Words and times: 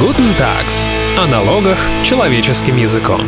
Guten 0.00 0.32
Tags. 0.38 0.86
О 1.18 1.26
налогах 1.26 1.76
человеческим 2.04 2.76
языком. 2.76 3.26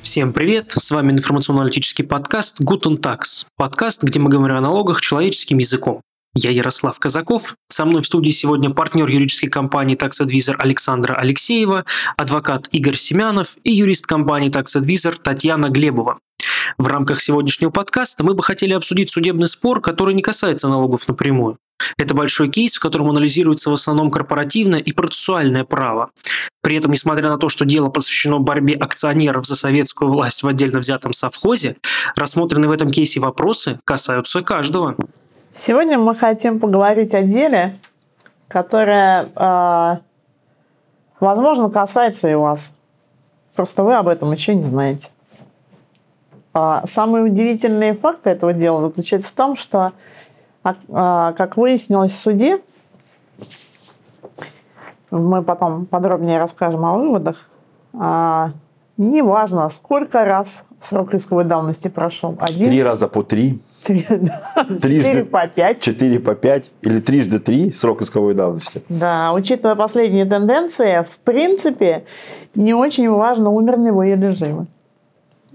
Всем 0.00 0.32
привет! 0.32 0.72
С 0.72 0.90
вами 0.90 1.12
информационно-аналитический 1.12 2.06
подкаст 2.06 2.62
Guten 2.62 2.98
Tax. 2.98 3.44
Подкаст, 3.58 4.02
где 4.02 4.18
мы 4.18 4.30
говорим 4.30 4.56
о 4.56 4.62
налогах 4.62 5.02
человеческим 5.02 5.58
языком. 5.58 6.00
Я 6.34 6.52
Ярослав 6.52 6.98
Казаков. 6.98 7.54
Со 7.68 7.84
мной 7.84 8.00
в 8.00 8.06
студии 8.06 8.30
сегодня 8.30 8.70
партнер 8.70 9.06
юридической 9.10 9.48
компании 9.48 9.94
Tax 9.94 10.26
Advisor 10.26 10.54
Александра 10.56 11.12
Алексеева, 11.16 11.84
адвокат 12.16 12.68
Игорь 12.72 12.96
Семянов 12.96 13.58
и 13.62 13.70
юрист 13.70 14.06
компании 14.06 14.50
Tax 14.50 14.80
Advisor 14.80 15.16
Татьяна 15.22 15.68
Глебова. 15.68 16.18
В 16.78 16.86
рамках 16.86 17.20
сегодняшнего 17.20 17.68
подкаста 17.68 18.24
мы 18.24 18.32
бы 18.32 18.42
хотели 18.42 18.72
обсудить 18.72 19.10
судебный 19.10 19.48
спор, 19.48 19.82
который 19.82 20.14
не 20.14 20.22
касается 20.22 20.68
налогов 20.68 21.06
напрямую. 21.08 21.58
Это 21.96 22.14
большой 22.14 22.48
кейс, 22.48 22.76
в 22.76 22.80
котором 22.80 23.10
анализируется 23.10 23.70
в 23.70 23.74
основном 23.74 24.10
корпоративное 24.10 24.80
и 24.80 24.92
процессуальное 24.92 25.64
право. 25.64 26.10
При 26.62 26.76
этом, 26.76 26.92
несмотря 26.92 27.28
на 27.28 27.38
то, 27.38 27.48
что 27.48 27.64
дело 27.64 27.88
посвящено 27.88 28.38
борьбе 28.38 28.74
акционеров 28.74 29.46
за 29.46 29.54
советскую 29.54 30.10
власть 30.10 30.42
в 30.42 30.48
отдельно 30.48 30.80
взятом 30.80 31.12
совхозе, 31.12 31.76
рассмотренные 32.16 32.68
в 32.68 32.72
этом 32.72 32.90
кейсе 32.90 33.20
вопросы 33.20 33.78
касаются 33.84 34.42
каждого. 34.42 34.96
Сегодня 35.56 35.98
мы 35.98 36.14
хотим 36.14 36.60
поговорить 36.60 37.14
о 37.14 37.22
деле, 37.22 37.76
которое, 38.48 39.28
э, 39.34 39.96
возможно, 41.20 41.68
касается 41.70 42.28
и 42.28 42.34
вас. 42.34 42.60
Просто 43.54 43.82
вы 43.82 43.94
об 43.94 44.06
этом 44.06 44.32
еще 44.32 44.54
не 44.54 44.64
знаете. 44.64 45.08
А 46.54 46.84
самые 46.86 47.24
удивительные 47.24 47.94
факты 47.94 48.30
этого 48.30 48.52
дела 48.52 48.82
заключаются 48.82 49.30
в 49.30 49.34
том, 49.34 49.56
что, 49.56 49.92
как 50.88 51.56
выяснилось 51.56 52.12
в 52.12 52.18
суде, 52.18 52.60
мы 55.10 55.42
потом 55.42 55.86
подробнее 55.86 56.38
расскажем 56.38 56.84
о 56.84 56.96
выводах, 56.98 57.48
а, 57.94 58.50
неважно, 58.96 59.68
сколько 59.70 60.24
раз 60.24 60.48
срок 60.82 61.14
исковой 61.14 61.44
давности 61.44 61.88
прошел. 61.88 62.36
Один, 62.40 62.66
три 62.66 62.82
раза 62.82 63.08
по 63.08 63.22
три. 63.22 63.60
Три, 63.84 64.02
Четыре 64.68 65.24
по 65.24 65.46
пять. 65.46 65.80
Четыре 65.80 66.20
по 66.20 66.34
пять. 66.34 66.72
Или 66.82 66.98
трижды 66.98 67.38
три 67.38 67.72
срок 67.72 68.02
исковой 68.02 68.34
давности. 68.34 68.82
Да, 68.88 69.32
учитывая 69.32 69.76
последние 69.76 70.24
тенденции, 70.24 71.04
в 71.10 71.18
принципе, 71.24 72.04
не 72.54 72.74
очень 72.74 73.08
важно, 73.10 73.50
умер 73.50 73.78
ли 73.78 73.90
вы 73.90 74.12
или 74.12 74.28
живы 74.28 74.66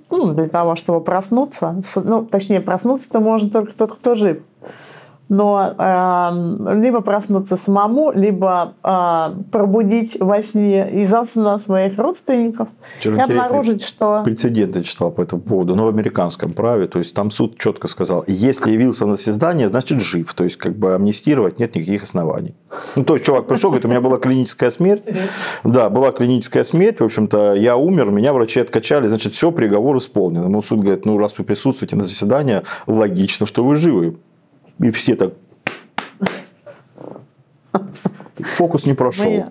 ну, 0.09 0.33
для 0.33 0.47
того, 0.47 0.75
чтобы 0.75 1.01
проснуться. 1.01 1.81
Ну, 1.95 2.23
точнее, 2.23 2.61
проснуться-то 2.61 3.19
может 3.19 3.51
только 3.51 3.73
тот, 3.73 3.95
кто 3.95 4.15
жив 4.15 4.39
но 5.29 5.73
э, 5.77 6.79
либо 6.81 7.01
проснуться 7.01 7.57
самому, 7.57 8.11
либо 8.11 8.73
э, 8.83 9.33
пробудить 9.51 10.17
во 10.19 10.43
сне 10.43 10.89
из 10.91 11.09
сна 11.31 11.59
своих 11.59 11.97
родственников 11.97 12.67
Вчера 12.97 13.17
и 13.17 13.19
обнаружить, 13.21 13.83
что... 13.83 14.21
Прецеденты 14.23 14.83
читал 14.83 15.11
по 15.11 15.21
этому 15.21 15.41
поводу, 15.41 15.75
но 15.75 15.85
в 15.85 15.87
американском 15.87 16.51
праве, 16.51 16.87
то 16.87 16.99
есть 16.99 17.15
там 17.15 17.31
суд 17.31 17.57
четко 17.57 17.87
сказал, 17.87 18.23
если 18.27 18.71
явился 18.71 19.05
на 19.05 19.15
заседание, 19.15 19.69
значит 19.69 20.01
жив, 20.01 20.33
то 20.33 20.43
есть 20.43 20.57
как 20.57 20.75
бы 20.75 20.93
амнистировать 20.93 21.59
нет 21.59 21.75
никаких 21.75 22.03
оснований. 22.03 22.55
Ну, 22.95 23.03
то 23.03 23.13
есть 23.13 23.25
чувак 23.25 23.47
пришел, 23.47 23.69
говорит, 23.69 23.85
у 23.85 23.89
меня 23.89 24.01
была 24.01 24.17
клиническая 24.17 24.69
смерть, 24.69 25.03
да, 25.63 25.89
была 25.89 26.11
клиническая 26.11 26.63
смерть, 26.63 26.99
в 26.99 27.05
общем-то, 27.05 27.53
я 27.53 27.77
умер, 27.77 28.11
меня 28.11 28.33
врачи 28.33 28.59
откачали, 28.59 29.07
значит, 29.07 29.33
все, 29.33 29.51
приговор 29.51 29.97
исполнен. 29.97 30.43
Ему 30.43 30.61
суд 30.61 30.81
говорит, 30.81 31.05
ну, 31.05 31.17
раз 31.17 31.37
вы 31.37 31.43
присутствуете 31.43 31.95
на 31.95 32.03
заседании, 32.03 32.61
логично, 32.87 33.45
что 33.45 33.63
вы 33.63 33.75
живы. 33.75 34.17
И 34.79 34.89
все 34.91 35.15
так... 35.15 35.33
Фокус 38.55 38.85
не 38.85 38.93
прошел. 38.93 39.29
Мы... 39.29 39.47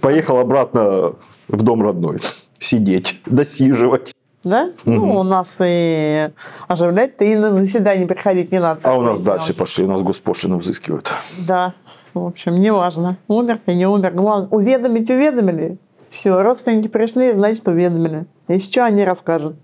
Поехал 0.00 0.38
обратно 0.38 1.14
в 1.48 1.62
дом 1.62 1.82
родной. 1.82 2.18
Сидеть, 2.58 3.20
досиживать. 3.26 4.14
Да? 4.42 4.70
Угу. 4.84 4.94
Ну, 4.94 5.20
у 5.20 5.22
нас 5.22 5.48
и 5.58 6.30
оживлять-то 6.68 7.24
и 7.24 7.34
на 7.34 7.54
заседание 7.54 8.06
приходить 8.06 8.52
не 8.52 8.60
надо. 8.60 8.80
А 8.82 8.94
у 8.94 9.02
нас 9.02 9.20
дальше 9.20 9.54
пошли, 9.54 9.84
у 9.84 9.88
нас 9.88 10.02
госпошлину 10.02 10.58
взыскивают. 10.58 11.10
Да, 11.38 11.72
в 12.12 12.26
общем, 12.26 12.60
неважно, 12.60 13.16
умер 13.26 13.58
ты, 13.64 13.74
не 13.74 13.86
умер. 13.86 14.12
Главное, 14.12 14.48
уведомить 14.48 15.08
уведомили. 15.08 15.78
Все, 16.10 16.42
родственники 16.42 16.88
пришли, 16.88 17.32
значит, 17.32 17.66
уведомили. 17.66 18.26
Что, 18.58 18.84
они 18.84 19.04
расскажут, 19.04 19.56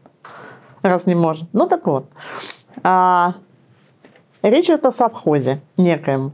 раз 0.83 1.05
не 1.05 1.15
может. 1.15 1.49
Ну, 1.53 1.69
так 1.69 1.87
вот. 1.87 2.07
А, 2.83 3.35
Речь 4.43 4.67
идет 4.67 4.87
о 4.87 4.93
совхозе 4.93 5.61
некоем. 5.77 6.33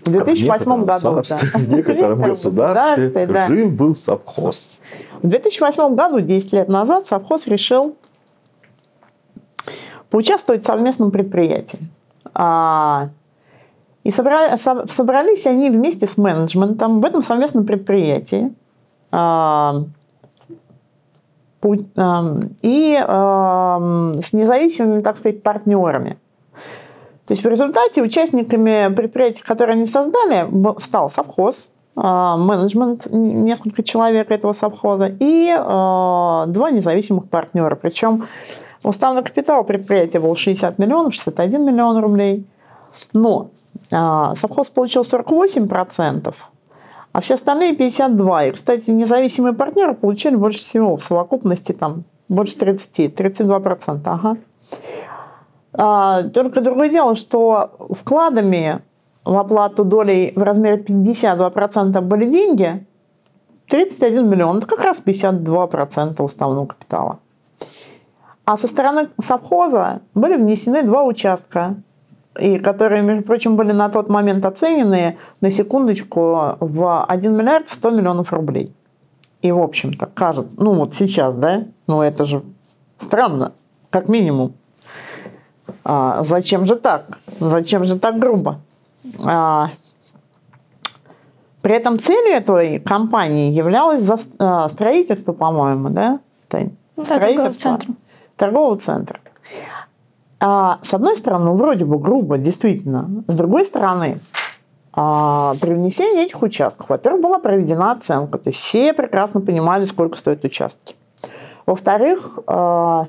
В 0.00 0.10
2008 0.10 0.72
а 0.72 0.76
году. 0.78 1.22
В 1.22 1.68
некотором 1.72 2.18
государстве 2.18 3.26
да. 3.26 3.46
жил 3.46 3.70
был 3.70 3.94
совхоз. 3.94 4.80
В 5.22 5.28
2008 5.28 5.94
году, 5.94 6.20
10 6.20 6.52
лет 6.52 6.68
назад, 6.68 7.06
совхоз 7.06 7.46
решил 7.46 7.96
поучаствовать 10.10 10.62
в 10.62 10.66
совместном 10.66 11.10
предприятии. 11.10 11.78
А, 12.34 13.10
и 14.02 14.10
собрались 14.10 15.46
они 15.46 15.70
вместе 15.70 16.06
с 16.06 16.16
менеджментом 16.16 17.00
в 17.00 17.04
этом 17.04 17.22
совместном 17.22 17.64
предприятии. 17.64 18.52
А, 19.12 19.84
и 21.62 22.98
с 23.00 24.32
независимыми, 24.32 25.00
так 25.02 25.16
сказать, 25.16 25.44
партнерами. 25.44 26.18
То 27.26 27.32
есть 27.32 27.44
в 27.44 27.48
результате 27.48 28.02
участниками 28.02 28.92
предприятия, 28.94 29.44
которые 29.44 29.74
они 29.74 29.86
создали, 29.86 30.48
стал 30.80 31.08
совхоз, 31.08 31.68
а, 31.94 32.36
менеджмент, 32.36 33.06
несколько 33.10 33.82
человек 33.82 34.30
этого 34.30 34.54
совхоза 34.54 35.14
и 35.20 35.54
а, 35.56 36.46
два 36.46 36.70
независимых 36.70 37.28
партнера. 37.28 37.76
Причем 37.76 38.26
уставный 38.82 39.22
капитал 39.22 39.62
предприятия 39.64 40.18
был 40.18 40.34
60 40.34 40.78
миллионов, 40.78 41.14
61 41.14 41.64
миллион 41.64 41.98
рублей. 41.98 42.46
Но 43.12 43.50
а, 43.92 44.34
совхоз 44.36 44.68
получил 44.68 45.02
48%, 45.02 46.34
а 47.12 47.20
все 47.20 47.34
остальные 47.34 47.74
52%. 47.76 48.48
И, 48.48 48.52
кстати, 48.52 48.90
независимые 48.90 49.52
партнеры 49.52 49.94
получили 49.94 50.34
больше 50.34 50.60
всего 50.60 50.96
в 50.96 51.04
совокупности 51.04 51.72
там 51.72 52.04
больше 52.28 52.56
30, 52.56 53.14
32%. 53.14 54.00
Ага. 54.04 54.36
А, 55.74 56.22
только 56.24 56.60
другое 56.60 56.88
дело, 56.88 57.16
что 57.16 57.72
вкладами 57.90 58.82
в 59.24 59.36
оплату 59.36 59.84
долей 59.84 60.32
в 60.34 60.42
размере 60.42 60.82
52% 60.82 62.00
были 62.00 62.30
деньги, 62.30 62.86
31 63.68 64.28
миллион, 64.28 64.58
это 64.58 64.66
как 64.66 64.80
раз 64.80 65.02
52% 65.04 66.22
уставного 66.22 66.66
капитала. 66.66 67.20
А 68.44 68.58
со 68.58 68.66
стороны 68.66 69.08
совхоза 69.24 70.00
были 70.14 70.36
внесены 70.36 70.82
два 70.82 71.04
участка, 71.04 71.76
и 72.38 72.58
которые, 72.58 73.02
между 73.02 73.22
прочим, 73.22 73.56
были 73.56 73.72
на 73.72 73.88
тот 73.88 74.08
момент 74.08 74.44
оценены, 74.44 75.18
на 75.40 75.50
секундочку, 75.50 76.56
в 76.60 77.04
1 77.04 77.36
миллиард 77.36 77.68
100 77.68 77.90
миллионов 77.90 78.32
рублей. 78.32 78.74
И, 79.42 79.52
в 79.52 79.60
общем-то, 79.60 80.06
кажется, 80.06 80.54
ну 80.56 80.74
вот 80.74 80.94
сейчас, 80.94 81.34
да, 81.34 81.64
ну 81.86 82.00
это 82.00 82.24
же 82.24 82.42
странно, 82.98 83.52
как 83.90 84.08
минимум. 84.08 84.54
А, 85.84 86.22
зачем 86.24 86.64
же 86.64 86.76
так? 86.76 87.18
Зачем 87.40 87.84
же 87.84 87.98
так 87.98 88.18
грубо? 88.18 88.60
А, 89.24 89.70
при 91.60 91.74
этом 91.74 91.98
целью 91.98 92.34
этой 92.34 92.80
компании 92.80 93.52
являлось 93.52 94.02
за, 94.02 94.18
а, 94.38 94.68
строительство, 94.68 95.32
по-моему, 95.32 95.90
да? 95.90 96.20
Тань? 96.48 96.72
Да, 96.96 97.04
строительство 97.04 97.38
торгового 97.38 97.52
центра. 97.52 97.94
Торгового 98.36 98.76
центра. 98.78 99.20
А, 100.40 100.78
с 100.82 100.92
одной 100.92 101.16
стороны, 101.16 101.46
ну, 101.46 101.54
вроде 101.54 101.84
бы 101.84 101.98
грубо, 101.98 102.36
действительно. 102.36 103.08
С 103.28 103.34
другой 103.34 103.64
стороны, 103.64 104.18
а, 104.92 105.54
при 105.60 105.72
внесении 105.72 106.24
этих 106.24 106.42
участков, 106.42 106.88
во-первых, 106.88 107.22
была 107.22 107.38
проведена 107.38 107.92
оценка. 107.92 108.38
То 108.38 108.50
есть 108.50 108.60
все 108.60 108.92
прекрасно 108.92 109.40
понимали, 109.40 109.84
сколько 109.84 110.16
стоят 110.18 110.44
участки. 110.44 110.96
Во-вторых, 111.64 112.40
а, 112.46 113.06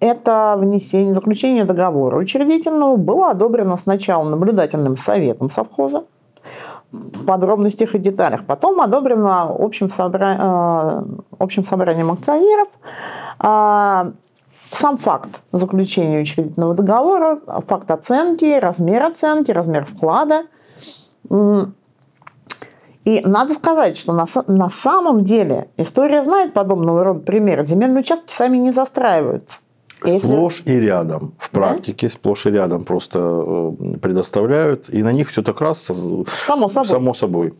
это 0.00 0.56
внесение, 0.58 1.14
заключение 1.14 1.64
договора 1.64 2.16
учредительного 2.18 2.96
было 2.96 3.30
одобрено 3.30 3.76
сначала 3.76 4.28
наблюдательным 4.28 4.96
советом 4.96 5.50
совхоза, 5.50 6.04
в 6.92 7.24
подробностях 7.24 7.94
и 7.94 7.98
деталях. 7.98 8.44
Потом 8.46 8.80
одобрено 8.80 9.54
общим, 9.58 9.88
собра... 9.88 10.36
Э, 10.38 11.02
общим 11.38 11.64
собранием 11.64 12.10
акционеров. 12.10 12.68
А, 13.38 14.12
сам 14.72 14.96
факт 14.96 15.40
заключения 15.52 16.20
учредительного 16.20 16.74
договора, 16.74 17.40
факт 17.66 17.90
оценки, 17.90 18.58
размер 18.58 19.04
оценки, 19.04 19.50
размер 19.52 19.84
вклада. 19.84 20.44
И 23.04 23.20
надо 23.24 23.54
сказать, 23.54 23.96
что 23.96 24.12
на, 24.12 24.26
на 24.46 24.70
самом 24.70 25.22
деле 25.24 25.68
история 25.76 26.22
знает 26.22 26.52
подобного 26.52 27.02
рода 27.02 27.20
примеры. 27.20 27.64
Земельные 27.64 28.00
участки 28.00 28.32
сами 28.32 28.58
не 28.58 28.72
застраиваются. 28.72 29.58
Сплошь 30.04 30.62
и 30.64 30.72
рядом. 30.80 31.34
В 31.38 31.50
практике 31.50 32.08
да? 32.08 32.12
сплошь 32.12 32.46
и 32.46 32.50
рядом 32.50 32.84
просто 32.84 33.18
э, 33.18 33.98
предоставляют. 33.98 34.88
И 34.88 35.02
на 35.02 35.12
них 35.12 35.28
все 35.28 35.42
так 35.42 35.60
раз 35.60 35.82
само 35.82 36.24
собой. 36.68 36.86
Само 36.86 37.14
собой. 37.14 37.54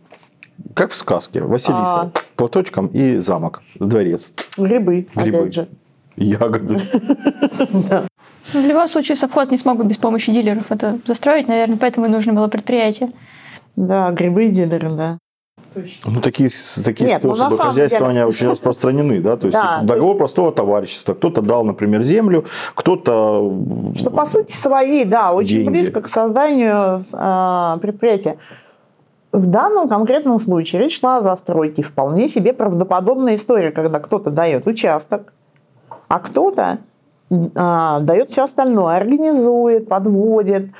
как 0.75 0.91
в 0.91 0.97
сказке. 0.97 1.43
Василиса. 1.43 2.01
А. 2.01 2.11
Платочком 2.37 2.87
и 2.87 3.19
замок, 3.19 3.63
дворец. 3.75 4.33
Грибы, 4.57 5.07
Грибы. 5.15 5.39
опять 5.39 5.55
же. 5.55 5.69
Ягоды. 6.17 6.81
Ну, 8.53 8.63
В 8.63 8.67
любом 8.67 8.89
случае, 8.89 9.17
совхоз 9.17 9.51
не 9.51 9.59
смог 9.59 9.79
бы 9.79 9.85
без 9.85 9.97
помощи 9.97 10.33
дилеров 10.33 10.73
это 10.73 10.99
застроить, 11.07 11.47
наверное, 11.47 11.77
поэтому 11.77 12.07
и 12.07 12.09
нужно 12.09 12.33
было 12.33 12.49
предприятие. 12.49 13.13
Да, 13.77 14.11
грибы 14.11 14.47
и 14.47 14.49
дилеры, 14.49 14.91
да. 14.91 15.19
Ну, 16.05 16.21
такие, 16.21 16.51
такие 16.85 17.09
Нет, 17.09 17.23
ну, 17.23 17.35
способы 17.35 17.57
самом 17.57 17.71
хозяйствования 17.71 18.27
очень 18.27 18.49
распространены. 18.49 19.21
Да? 19.21 19.37
То 19.37 19.47
есть, 19.47 19.59
Да, 19.59 19.79
то 19.81 19.85
договор 19.85 20.17
простого 20.17 20.53
товарищества. 20.53 21.15
Кто-то 21.15 21.43
дал, 21.43 21.65
например, 21.65 22.03
землю, 22.03 22.45
кто-то... 22.75 23.53
Что, 23.97 24.11
по 24.11 24.27
сути, 24.27 24.53
свои, 24.53 25.05
да, 25.05 25.33
очень 25.33 25.59
Деньги. 25.59 25.71
близко 25.71 26.03
к 26.03 26.09
созданию 26.09 27.05
э, 27.13 27.79
предприятия. 27.81 28.39
В 29.33 29.47
данном 29.47 29.89
конкретном 29.89 30.41
случае 30.41 30.83
речь 30.83 30.99
шла 30.99 31.19
о 31.19 31.23
застройке. 31.23 31.83
Вполне 31.83 32.29
себе 32.29 32.53
правдоподобная 32.53 33.37
история, 33.37 33.71
когда 33.71 34.01
кто-то 34.01 34.31
дает 34.31 34.67
участок, 34.67 35.33
а 36.09 36.19
кто-то 36.19 36.79
э, 37.31 37.99
дает 38.01 38.31
все 38.33 38.45
остальное, 38.45 38.97
организует, 38.97 39.89
подводит, 39.89 40.71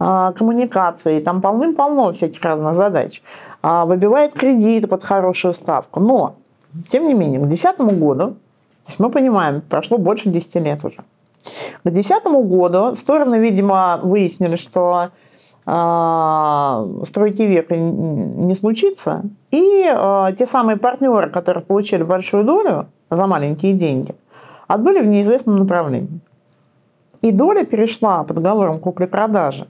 э, 0.00 0.32
коммуникации. 0.34 1.20
Там 1.20 1.42
полным-полно 1.42 2.14
всяких 2.14 2.42
разных 2.42 2.74
задач. 2.74 3.22
А, 3.62 3.84
выбивает 3.84 4.32
кредиты 4.32 4.86
под 4.86 5.04
хорошую 5.04 5.54
ставку. 5.54 6.00
Но, 6.00 6.36
тем 6.90 7.06
не 7.06 7.14
менее, 7.14 7.40
к 7.40 7.46
2010 7.46 7.98
году, 7.98 8.30
то 8.30 8.36
есть 8.86 8.98
мы 8.98 9.10
понимаем, 9.10 9.60
прошло 9.60 9.98
больше 9.98 10.30
10 10.30 10.54
лет 10.56 10.84
уже, 10.84 10.96
к 10.96 11.90
2010 11.90 12.24
году 12.48 12.96
стороны, 12.96 13.38
видимо, 13.38 14.00
выяснили, 14.02 14.56
что 14.56 15.10
э, 15.66 17.04
стройки 17.06 17.42
века 17.42 17.76
не 17.76 18.54
случится. 18.54 19.22
И 19.50 19.86
э, 19.86 20.26
те 20.38 20.46
самые 20.46 20.78
партнеры, 20.78 21.28
которые 21.28 21.62
получили 21.62 22.02
большую 22.02 22.44
долю 22.44 22.86
за 23.10 23.26
маленькие 23.26 23.74
деньги, 23.74 24.14
отбыли 24.68 25.00
в 25.00 25.06
неизвестном 25.06 25.56
направлении. 25.56 26.20
И 27.20 27.32
доля 27.32 27.66
перешла 27.66 28.24
по 28.24 28.32
договорам 28.32 28.78
купли-продажи 28.78 29.66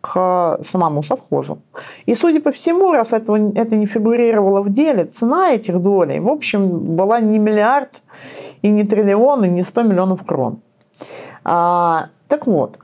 к 0.00 0.60
самому 0.64 1.02
совхозу. 1.02 1.58
И, 2.06 2.14
судя 2.14 2.40
по 2.40 2.52
всему, 2.52 2.92
раз 2.92 3.12
этого, 3.12 3.52
это 3.54 3.76
не 3.76 3.86
фигурировало 3.86 4.62
в 4.62 4.72
деле, 4.72 5.04
цена 5.04 5.52
этих 5.52 5.80
долей, 5.80 6.20
в 6.20 6.28
общем, 6.28 6.96
была 6.96 7.20
не 7.20 7.38
миллиард, 7.38 8.02
и 8.62 8.68
не 8.68 8.84
триллион, 8.84 9.44
и 9.44 9.48
не 9.48 9.62
100 9.62 9.82
миллионов 9.82 10.24
крон. 10.24 10.60
А, 11.44 12.08
так 12.28 12.46
вот, 12.46 12.78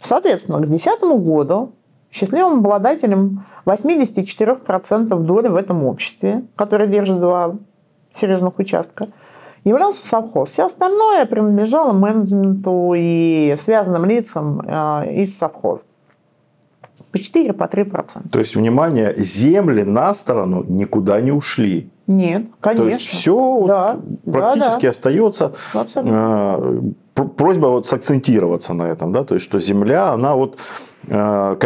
соответственно, 0.00 0.58
к 0.58 0.66
2010 0.66 1.02
году 1.22 1.72
счастливым 2.10 2.58
обладателем 2.58 3.44
84% 3.66 5.18
доли 5.20 5.48
в 5.48 5.56
этом 5.56 5.84
обществе, 5.84 6.44
которое 6.56 6.86
держит 6.86 7.20
два 7.20 7.56
серьезных 8.14 8.58
участка, 8.58 9.08
являлся 9.64 10.06
совхоз. 10.06 10.50
Все 10.50 10.66
остальное 10.66 11.26
принадлежало 11.26 11.92
менеджменту 11.92 12.94
и 12.96 13.56
связанным 13.62 14.04
лицам 14.06 14.60
э, 14.60 15.14
из 15.14 15.36
совхоза. 15.36 15.82
По 17.18 17.22
4, 17.22 17.52
по 17.52 17.64
3%. 17.64 18.28
То 18.30 18.38
есть, 18.38 18.56
внимание, 18.56 19.14
земли 19.18 19.82
на 19.84 20.14
сторону 20.14 20.64
никуда 20.68 21.20
не 21.20 21.32
ушли. 21.32 21.90
Нет, 22.06 22.46
конечно. 22.60 22.84
То 22.86 22.90
есть, 22.90 23.06
все 23.06 23.64
Да, 23.66 23.96
практически 24.30 24.82
да, 24.86 24.90
остается. 24.90 25.52
да. 25.74 25.80
Абсолютно. 25.80 26.56
Э, 26.60 26.80
пр- 27.14 27.28
Просьба 27.28 27.66
вот 27.66 27.86
сакцентироваться 27.86 28.74
на 28.74 28.84
этом, 28.84 29.10
да, 29.12 29.24
то 29.24 29.34
есть, 29.34 29.44
что 29.44 29.58
земля, 29.58 30.12
она 30.12 30.36
вот 30.36 30.56
э, 31.08 31.56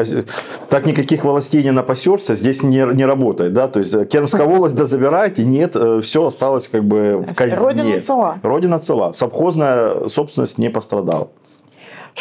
так 0.71 0.87
никаких 0.87 1.25
властей 1.25 1.63
не 1.63 1.73
напасешься, 1.73 2.35
здесь 2.35 2.63
не, 2.63 2.79
не 2.95 3.05
работает, 3.05 3.53
да, 3.53 3.69
то 3.69 3.81
есть 3.81 3.95
э, 3.95 4.07
Кермская 4.07 4.47
волость 4.47 4.77
да 4.77 4.87
забирайте, 4.87 5.45
нет, 5.45 5.77
все 6.03 6.25
осталось 6.27 6.69
как 6.69 6.85
бы 6.85 7.23
в 7.27 7.35
казне. 7.35 7.57
Родина 7.59 8.01
цела. 8.01 8.35
Родина 8.43 8.79
цела, 8.79 9.13
совхозная 9.13 10.09
собственность 10.09 10.57
не 10.59 10.71
пострадала. 10.71 11.29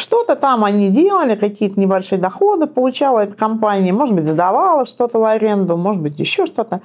Что-то 0.00 0.34
там 0.34 0.64
они 0.64 0.88
делали, 0.88 1.34
какие-то 1.34 1.78
небольшие 1.78 2.18
доходы 2.18 2.66
получала 2.66 3.20
эта 3.20 3.34
компания, 3.34 3.92
может 3.92 4.14
быть, 4.14 4.26
сдавала 4.26 4.86
что-то 4.86 5.18
в 5.18 5.24
аренду, 5.24 5.76
может 5.76 6.00
быть, 6.00 6.18
еще 6.18 6.46
что-то. 6.46 6.80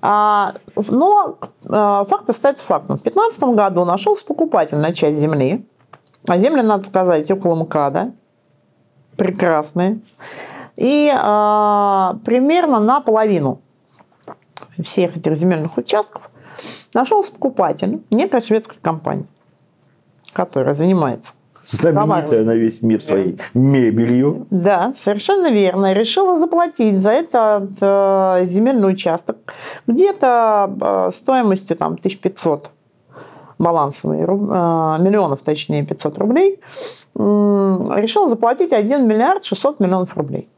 А, 0.00 0.54
Но 0.88 1.36
а, 1.68 2.04
факт 2.06 2.30
остается 2.30 2.64
фактом. 2.64 2.96
В 2.96 3.02
2015 3.02 3.54
году 3.54 3.84
нашелся 3.84 4.24
покупатель 4.24 4.78
на 4.78 4.94
часть 4.94 5.18
земли, 5.18 5.66
а 6.26 6.38
земли, 6.38 6.62
надо 6.62 6.84
сказать, 6.84 7.30
около 7.30 7.56
МКАДа, 7.56 8.12
прекрасные, 9.18 10.00
и 10.76 11.12
а, 11.14 12.16
примерно 12.24 12.80
наполовину 12.80 13.60
всех 14.82 15.18
этих 15.18 15.36
земельных 15.36 15.76
участков 15.76 16.30
нашелся 16.94 17.32
покупатель, 17.32 18.02
некая 18.08 18.40
шведская 18.40 18.78
компания, 18.80 19.26
которая 20.32 20.74
занимается 20.74 21.34
Знаменитая 21.68 22.44
на 22.44 22.54
весь 22.54 22.82
мир 22.82 23.02
своей 23.02 23.38
мебелью. 23.54 24.46
Да, 24.50 24.94
совершенно 25.02 25.50
верно. 25.50 25.92
Решила 25.92 26.38
заплатить 26.38 27.00
за 27.00 27.10
этот 27.10 27.70
э, 27.80 28.46
земельный 28.48 28.90
участок 28.90 29.36
где-то 29.86 30.70
э, 30.80 31.10
стоимостью 31.16 31.76
там 31.76 31.94
1500 31.94 32.70
балансовые, 33.58 34.24
руб- 34.24 34.50
э, 34.50 35.02
миллионов, 35.02 35.40
точнее, 35.42 35.84
500 35.84 36.18
рублей, 36.18 36.60
решила 37.14 38.28
заплатить 38.28 38.72
1 38.72 39.08
миллиард 39.08 39.44
600 39.44 39.80
миллионов 39.80 40.16
рублей. 40.16 40.48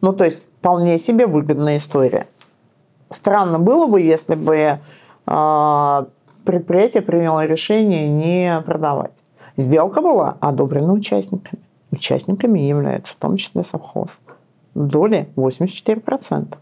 Ну, 0.00 0.12
то 0.12 0.24
есть, 0.24 0.38
вполне 0.58 0.98
себе 0.98 1.26
выгодная 1.26 1.76
история. 1.76 2.26
Странно 3.10 3.58
было 3.58 3.86
бы, 3.86 4.00
если 4.00 4.34
бы 4.34 4.78
э, 5.26 6.04
предприятие 6.44 7.02
приняло 7.02 7.44
решение 7.44 8.08
не 8.08 8.60
продавать. 8.64 9.12
Сделка 9.56 10.00
была 10.00 10.36
одобрена 10.40 10.92
участниками. 10.92 11.62
Участниками 11.90 12.60
является 12.60 13.14
в 13.14 13.16
том 13.16 13.36
числе 13.36 13.62
совхоз. 13.62 14.08
Доли 14.74 15.28
84%. 15.36 16.56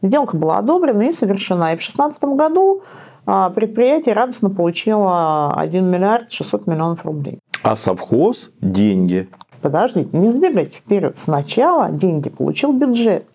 Сделка 0.00 0.36
была 0.36 0.58
одобрена 0.58 1.02
и 1.02 1.12
совершена. 1.12 1.72
И 1.72 1.76
в 1.76 1.80
2016 1.80 2.24
году 2.24 2.82
а, 3.26 3.50
предприятие 3.50 4.14
радостно 4.14 4.50
получило 4.50 5.54
1 5.54 5.84
миллиард 5.84 6.30
600 6.32 6.66
миллионов 6.66 7.04
рублей. 7.04 7.38
А 7.62 7.76
совхоз 7.76 8.50
деньги. 8.60 9.28
Подождите, 9.62 10.16
не 10.16 10.30
сбегайте 10.30 10.76
вперед. 10.76 11.16
Сначала 11.22 11.90
деньги 11.90 12.28
получил 12.28 12.72
бюджет. 12.72 13.26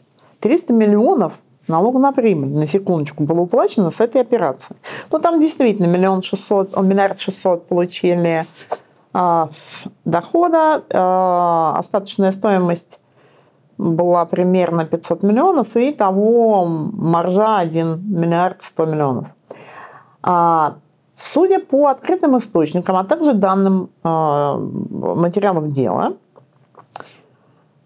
300 0.41 0.73
миллионов 0.73 1.33
налога 1.69 1.99
на 1.99 2.11
прибыль, 2.11 2.49
на 2.49 2.67
секундочку, 2.67 3.23
было 3.23 3.41
уплачено 3.41 3.91
с 3.91 3.99
этой 3.99 4.21
операции. 4.21 4.75
Ну, 5.11 5.19
там 5.19 5.39
действительно 5.39 5.85
миллион 5.85 6.21
шестьсот, 6.21 6.75
миллиард 6.81 7.19
шестьсот 7.19 7.67
получили 7.67 8.45
а, 9.13 9.49
дохода, 10.05 10.83
а, 10.91 11.75
остаточная 11.77 12.31
стоимость 12.31 12.99
была 13.77 14.25
примерно 14.25 14.85
500 14.85 15.23
миллионов, 15.23 15.77
и 15.77 15.93
того 15.93 16.65
маржа 16.65 17.59
1 17.59 18.03
миллиард 18.13 18.61
100 18.61 18.85
миллионов. 18.85 19.27
А, 20.21 20.75
Судя 21.21 21.59
по 21.59 21.87
открытым 21.87 22.37
источникам, 22.37 22.95
а 22.95 23.03
также 23.03 23.33
данным 23.33 23.89
а, 24.03 24.57
материалов 24.57 25.73
дела, 25.73 26.13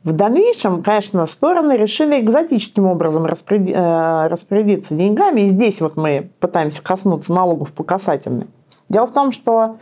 в 0.04 0.12
дальнейшем, 0.12 0.84
конечно, 0.84 1.26
стороны 1.26 1.78
решили 1.78 2.20
экзотическим 2.20 2.88
образом 2.88 3.26
э, 3.26 4.28
распорядиться 4.28 4.96
деньгами. 4.96 5.42
И 5.42 5.48
здесь 5.48 5.80
вот 5.80 5.96
мы 5.96 6.30
пытаемся 6.40 6.84
коснуться 6.84 7.34
налогов 7.34 7.72
по 7.72 7.84
касательной. 7.84 8.48
Дело 8.90 9.08
в 9.08 9.14
том, 9.14 9.32
что 9.32 9.78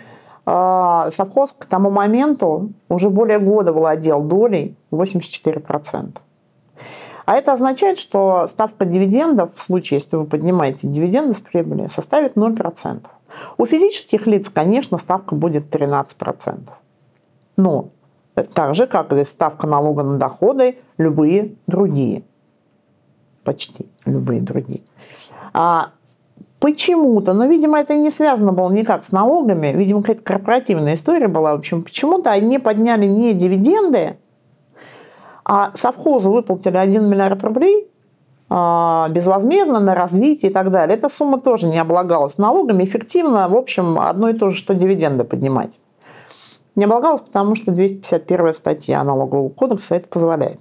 э, 0.46 1.10
совхоз 1.16 1.56
к 1.58 1.66
тому 1.66 1.90
моменту 1.90 2.72
уже 2.88 3.10
более 3.10 3.40
года 3.40 3.74
владел 3.74 4.22
долей 4.22 4.76
84%. 4.92 6.18
А 7.26 7.36
это 7.36 7.54
означает, 7.54 7.98
что 7.98 8.46
ставка 8.48 8.86
дивидендов, 8.86 9.56
в 9.56 9.64
случае, 9.64 10.00
если 10.00 10.18
вы 10.18 10.26
поднимаете 10.26 10.88
дивиденды 10.88 11.34
с 11.34 11.40
прибыли, 11.40 11.88
составит 11.88 12.36
0%. 12.36 13.02
У 13.58 13.66
физических 13.66 14.28
лиц, 14.28 14.50
конечно, 14.50 14.98
ставка 14.98 15.34
будет 15.34 15.74
13%. 15.74 16.60
Но 17.58 17.90
так 18.34 18.76
же, 18.76 18.88
как 18.88 19.12
и 19.14 19.24
ставка 19.24 19.68
налога 19.68 20.04
на 20.04 20.18
доходы, 20.18 20.78
любые 20.98 21.56
другие. 21.68 22.24
Почти 23.44 23.88
любые 24.06 24.42
другие. 24.42 24.82
А 25.54 25.92
почему-то, 26.60 27.34
но, 27.34 27.46
видимо, 27.46 27.80
это 27.80 27.96
не 27.96 28.12
связано 28.12 28.54
было 28.54 28.72
никак 28.72 29.04
с 29.04 29.12
налогами, 29.12 29.74
видимо, 29.76 30.02
какая-то 30.02 30.24
корпоративная 30.24 30.96
история 30.96 31.28
была. 31.28 31.56
В 31.56 31.60
общем, 31.60 31.84
почему-то 31.84 32.32
они 32.32 32.60
подняли 32.60 33.06
не 33.06 33.34
дивиденды, 33.34 34.18
а 35.44 35.72
совхозу 35.76 36.32
выплатили 36.32 36.78
1 36.78 37.10
миллиард 37.10 37.44
рублей 37.44 37.88
а, 38.50 39.08
безвозмездно 39.10 39.80
на 39.80 39.96
развитие 39.96 40.52
и 40.52 40.54
так 40.54 40.72
далее. 40.72 40.98
Эта 40.98 41.10
сумма 41.10 41.40
тоже 41.40 41.68
не 41.68 41.80
облагалась 41.80 42.38
налогами. 42.38 42.84
Эффективно, 42.84 43.50
в 43.50 43.56
общем, 43.56 44.00
одно 44.00 44.30
и 44.30 44.34
то 44.34 44.50
же, 44.50 44.58
что 44.58 44.76
дивиденды 44.76 45.24
поднимать. 45.24 45.80
Не 46.76 46.86
облагалась, 46.86 47.22
потому 47.22 47.56
что 47.56 47.72
251 47.72 48.54
статья 48.54 49.04
налогового 49.04 49.50
кодекса 49.50 49.96
это 49.96 50.08
позволяет. 50.08 50.60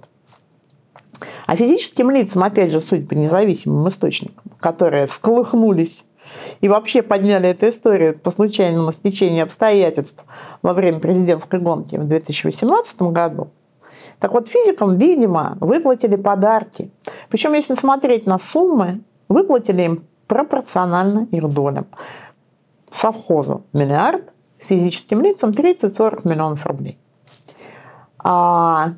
А 1.45 1.55
физическим 1.55 2.11
лицам, 2.11 2.43
опять 2.43 2.71
же, 2.71 2.81
судя 2.81 3.07
по 3.07 3.13
независимым 3.13 3.87
источникам, 3.87 4.43
которые 4.59 5.07
всколыхнулись 5.07 6.05
и 6.61 6.67
вообще 6.67 7.01
подняли 7.01 7.49
эту 7.49 7.69
историю 7.69 8.17
по 8.17 8.31
случайному 8.31 8.91
стечению 8.91 9.43
обстоятельств 9.43 10.23
во 10.61 10.73
время 10.73 10.99
президентской 10.99 11.59
гонки 11.59 11.95
в 11.95 12.05
2018 12.05 13.01
году, 13.03 13.49
так 14.19 14.33
вот, 14.33 14.47
физикам, 14.47 14.97
видимо, 14.97 15.57
выплатили 15.59 16.15
подарки. 16.15 16.91
Причем, 17.29 17.53
если 17.53 17.73
смотреть 17.73 18.27
на 18.27 18.37
суммы, 18.37 19.01
выплатили 19.27 19.81
им 19.81 20.03
пропорционально 20.27 21.27
их 21.31 21.49
долям. 21.49 21.87
Совхозу 22.93 23.63
миллиард, 23.73 24.31
физическим 24.67 25.21
лицам 25.21 25.51
30-40 25.51 26.27
миллионов 26.27 26.65
рублей. 26.65 26.97
А 28.19 28.93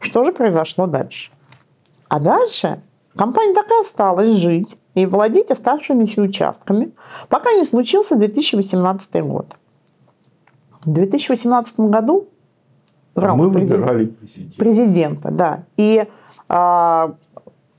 что 0.00 0.24
же 0.24 0.32
произошло 0.32 0.86
дальше? 0.86 1.30
А 2.08 2.20
дальше 2.20 2.82
компания 3.16 3.54
так 3.54 3.70
и 3.70 3.80
осталась 3.80 4.30
жить 4.30 4.76
и 4.94 5.06
владеть 5.06 5.50
оставшимися 5.50 6.22
участками, 6.22 6.92
пока 7.28 7.52
не 7.52 7.64
случился 7.64 8.16
2018 8.16 9.22
год. 9.22 9.56
В 10.84 10.90
2018 10.90 11.80
году 11.80 12.28
в 13.14 13.20
рамках 13.20 13.46
Мы 13.46 13.52
выбирали 13.52 14.06
президента. 14.06 14.56
президента, 14.56 15.30
да. 15.30 15.64
И 15.76 16.06
а, 16.48 17.14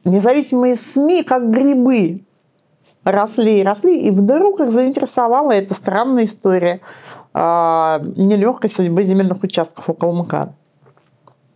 независимые 0.04 0.76
СМИ, 0.76 1.24
как 1.24 1.50
грибы, 1.50 2.24
росли 3.04 3.60
и 3.60 3.64
росли, 3.64 4.00
и 4.00 4.12
вдруг 4.12 4.60
их 4.60 4.72
заинтересовала 4.72 5.52
эта 5.52 5.74
странная 5.74 6.26
история 6.26 6.82
а, 7.34 8.02
нелегкой 8.16 8.70
судьбы 8.70 9.04
земельных 9.04 9.44
участков 9.44 9.90
около 9.90 10.24
МКАД. 10.24 10.50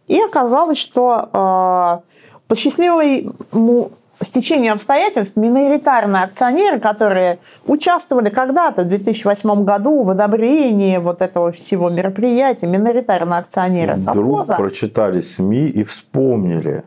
И 0.07 0.21
оказалось, 0.21 0.77
что 0.77 1.29
а, 1.33 2.01
по 2.47 2.55
счастливому 2.55 3.91
стечению 4.23 4.73
обстоятельств 4.73 5.35
миноритарные 5.35 6.23
акционеры, 6.23 6.79
которые 6.79 7.39
участвовали 7.65 8.29
когда-то 8.29 8.83
в 8.83 8.87
2008 8.87 9.63
году 9.63 10.03
в 10.03 10.09
одобрении 10.09 10.97
вот 10.97 11.21
этого 11.21 11.51
всего 11.51 11.89
мероприятия, 11.89 12.67
миноритарные 12.67 13.39
акционеры 13.39 13.95
Вдруг 13.95 14.39
совхоза, 14.39 14.55
прочитали 14.55 15.19
СМИ 15.19 15.67
и 15.67 15.83
вспомнили. 15.83 16.83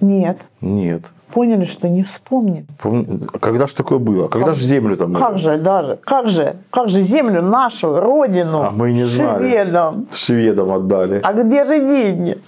Нет, 0.00 0.38
Нет. 0.60 1.10
поняли, 1.32 1.64
что 1.64 1.88
не 1.88 2.02
вспомнит. 2.02 2.64
Пом- 2.82 3.26
Когда 3.38 3.66
же 3.66 3.74
такое 3.74 3.98
было? 3.98 4.28
Когда 4.28 4.52
же 4.52 4.64
землю 4.64 4.96
там? 4.96 5.14
Как 5.14 5.38
же 5.38 5.56
даже, 5.58 5.96
как 6.04 6.26
же, 6.28 6.56
как 6.70 6.88
же 6.88 7.02
землю 7.02 7.42
нашу, 7.42 8.00
родину, 8.00 8.62
А 8.62 8.70
мы 8.70 8.92
не 8.92 9.04
знали. 9.04 9.48
шведам. 9.48 10.06
Шведам 10.12 10.72
отдали. 10.72 11.20
А 11.22 11.32
где 11.32 11.64
же 11.64 11.86
деньги? 11.86 12.38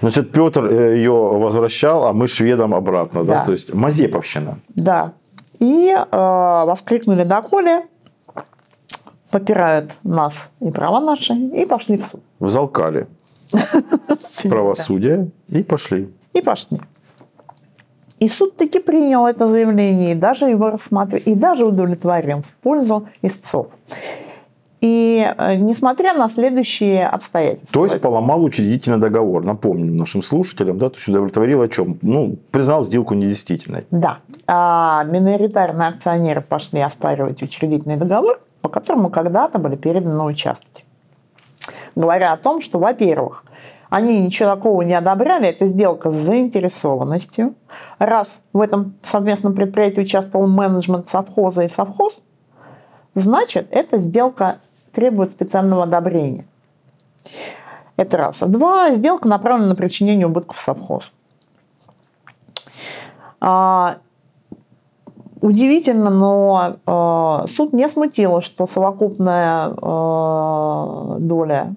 Значит, 0.00 0.32
Петр 0.32 0.64
э, 0.64 0.96
ее 0.96 1.12
возвращал, 1.12 2.04
а 2.06 2.12
мы 2.12 2.26
шведам 2.28 2.74
обратно, 2.74 3.24
да? 3.24 3.38
Да. 3.38 3.44
То 3.44 3.52
есть 3.52 3.72
Мазеповщина. 3.74 4.58
Да. 4.74 5.12
И 5.58 5.90
э, 5.94 6.06
воскликнули 6.66 7.24
доколе, 7.24 7.84
попирают 9.30 9.92
нас 10.02 10.34
и 10.60 10.70
права 10.70 11.00
наши, 11.00 11.32
и 11.34 11.64
пошли 11.66 11.96
в 11.98 12.06
суд. 12.06 12.20
Взалкали 12.40 13.06
правосудие 14.48 15.30
и 15.48 15.62
пошли. 15.62 16.10
И 16.32 16.40
пошли. 16.40 16.80
И 18.18 18.28
суд 18.28 18.56
таки 18.56 18.78
принял 18.78 19.26
это 19.26 19.48
заявление, 19.48 20.12
и 20.12 20.14
даже 20.14 20.44
его 20.44 20.70
рассмотрел, 20.70 21.20
и 21.24 21.34
даже 21.34 21.64
удовлетворил 21.64 22.42
в 22.42 22.50
пользу 22.62 23.08
истцов. 23.20 23.66
И 24.82 25.24
э, 25.38 25.54
несмотря 25.56 26.12
на 26.14 26.28
следующие 26.28 27.06
обстоятельства. 27.06 27.72
То 27.72 27.84
есть 27.84 28.00
поломал 28.00 28.42
учредительный 28.42 28.98
договор. 28.98 29.44
Напомним 29.44 29.96
нашим 29.96 30.22
слушателям, 30.22 30.78
да, 30.78 30.88
то 30.88 30.96
есть 30.96 31.08
удовлетворил 31.08 31.62
о 31.62 31.68
чем? 31.68 31.98
Ну, 32.02 32.36
признал 32.50 32.82
сделку 32.82 33.14
недействительной. 33.14 33.86
Да. 33.92 34.18
А 34.48 35.04
миноритарные 35.04 35.88
акционеры 35.88 36.40
пошли 36.40 36.80
оспаривать 36.80 37.42
учредительный 37.42 37.96
договор, 37.96 38.40
по 38.60 38.68
которому 38.68 39.08
когда-то 39.08 39.58
были 39.58 39.76
переданы 39.76 40.24
участки. 40.24 40.84
Говоря 41.94 42.32
о 42.32 42.36
том, 42.36 42.60
что, 42.60 42.80
во-первых, 42.80 43.44
они 43.92 44.22
ничего 44.22 44.54
такого 44.54 44.80
не 44.80 44.94
одобряли, 44.94 45.48
это 45.48 45.66
сделка 45.66 46.10
с 46.10 46.14
заинтересованностью. 46.14 47.54
Раз 47.98 48.40
в 48.54 48.62
этом 48.62 48.94
совместном 49.02 49.54
предприятии 49.54 50.00
участвовал 50.00 50.46
менеджмент 50.46 51.10
совхоза 51.10 51.64
и 51.64 51.68
совхоз, 51.68 52.22
значит, 53.14 53.68
эта 53.70 53.98
сделка 53.98 54.60
требует 54.94 55.32
специального 55.32 55.82
одобрения. 55.82 56.46
Это 57.98 58.16
раз. 58.16 58.42
А 58.42 58.46
Два. 58.46 58.92
Сделка 58.92 59.28
направлена 59.28 59.68
на 59.68 59.74
причинение 59.74 60.26
убытков 60.26 60.58
совхозу. 60.58 61.08
А, 63.42 63.98
Удивительно, 65.42 66.08
но 66.08 66.76
э, 66.86 67.46
суд 67.48 67.72
не 67.74 67.88
смутило, 67.90 68.40
что 68.40 68.66
совокупная 68.66 69.70
э, 69.70 71.16
доля 71.18 71.74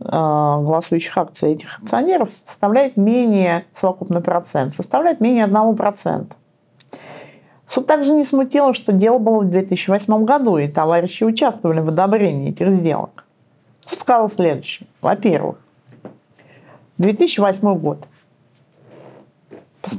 голосующих 0.00 1.16
акций 1.18 1.52
этих 1.52 1.78
акционеров 1.78 2.30
составляет 2.32 2.96
менее, 2.96 3.66
совокупный 3.78 4.20
процент, 4.20 4.74
составляет 4.74 5.20
менее 5.20 5.46
1%. 5.46 6.26
Суд 7.68 7.86
также 7.86 8.12
не 8.12 8.24
смутило, 8.24 8.74
что 8.74 8.92
дело 8.92 9.18
было 9.18 9.40
в 9.40 9.50
2008 9.50 10.24
году, 10.24 10.56
и 10.56 10.66
товарищи 10.66 11.22
участвовали 11.22 11.80
в 11.80 11.88
одобрении 11.88 12.50
этих 12.50 12.72
сделок. 12.72 13.24
Суд 13.84 14.00
сказал 14.00 14.28
следующее. 14.30 14.88
Во-первых, 15.00 15.56
2008 16.98 17.78
год. 17.78 18.06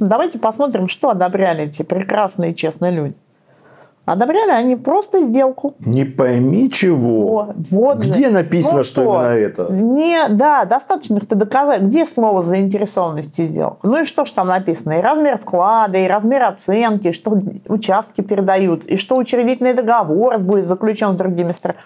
Давайте 0.00 0.38
посмотрим, 0.38 0.88
что 0.88 1.10
одобряли 1.10 1.64
эти 1.64 1.82
прекрасные 1.82 2.54
честные 2.54 2.92
люди. 2.92 3.14
Одобряли 4.04 4.50
они 4.50 4.74
просто 4.74 5.20
сделку. 5.20 5.74
Не 5.78 6.04
пойми 6.04 6.68
чего. 6.70 7.38
О, 7.38 7.54
вот 7.70 8.02
же. 8.02 8.10
Где 8.10 8.30
написано, 8.30 8.78
Ну 8.78 8.84
что 8.84 9.02
именно 9.02 9.34
это? 9.34 9.66
Не, 9.70 10.28
да, 10.28 10.64
достаточно 10.64 11.18
их-то 11.18 11.36
доказать. 11.36 11.82
Где 11.82 12.04
слово 12.04 12.42
заинтересованности 12.42 13.46
сделок? 13.46 13.78
Ну 13.84 14.02
и 14.02 14.04
что 14.04 14.24
ж 14.24 14.30
там 14.32 14.48
написано? 14.48 14.94
И 14.94 15.00
размер 15.00 15.38
вклада, 15.38 15.98
и 15.98 16.08
размер 16.08 16.42
оценки, 16.42 17.12
что 17.12 17.38
участки 17.68 18.22
передают, 18.22 18.86
и 18.86 18.96
что 18.96 19.16
учредительный 19.16 19.72
договор 19.74 20.38
будет 20.38 20.66
заключен 20.66 21.14
с 21.14 21.16
другими 21.16 21.52
сторонами. 21.52 21.80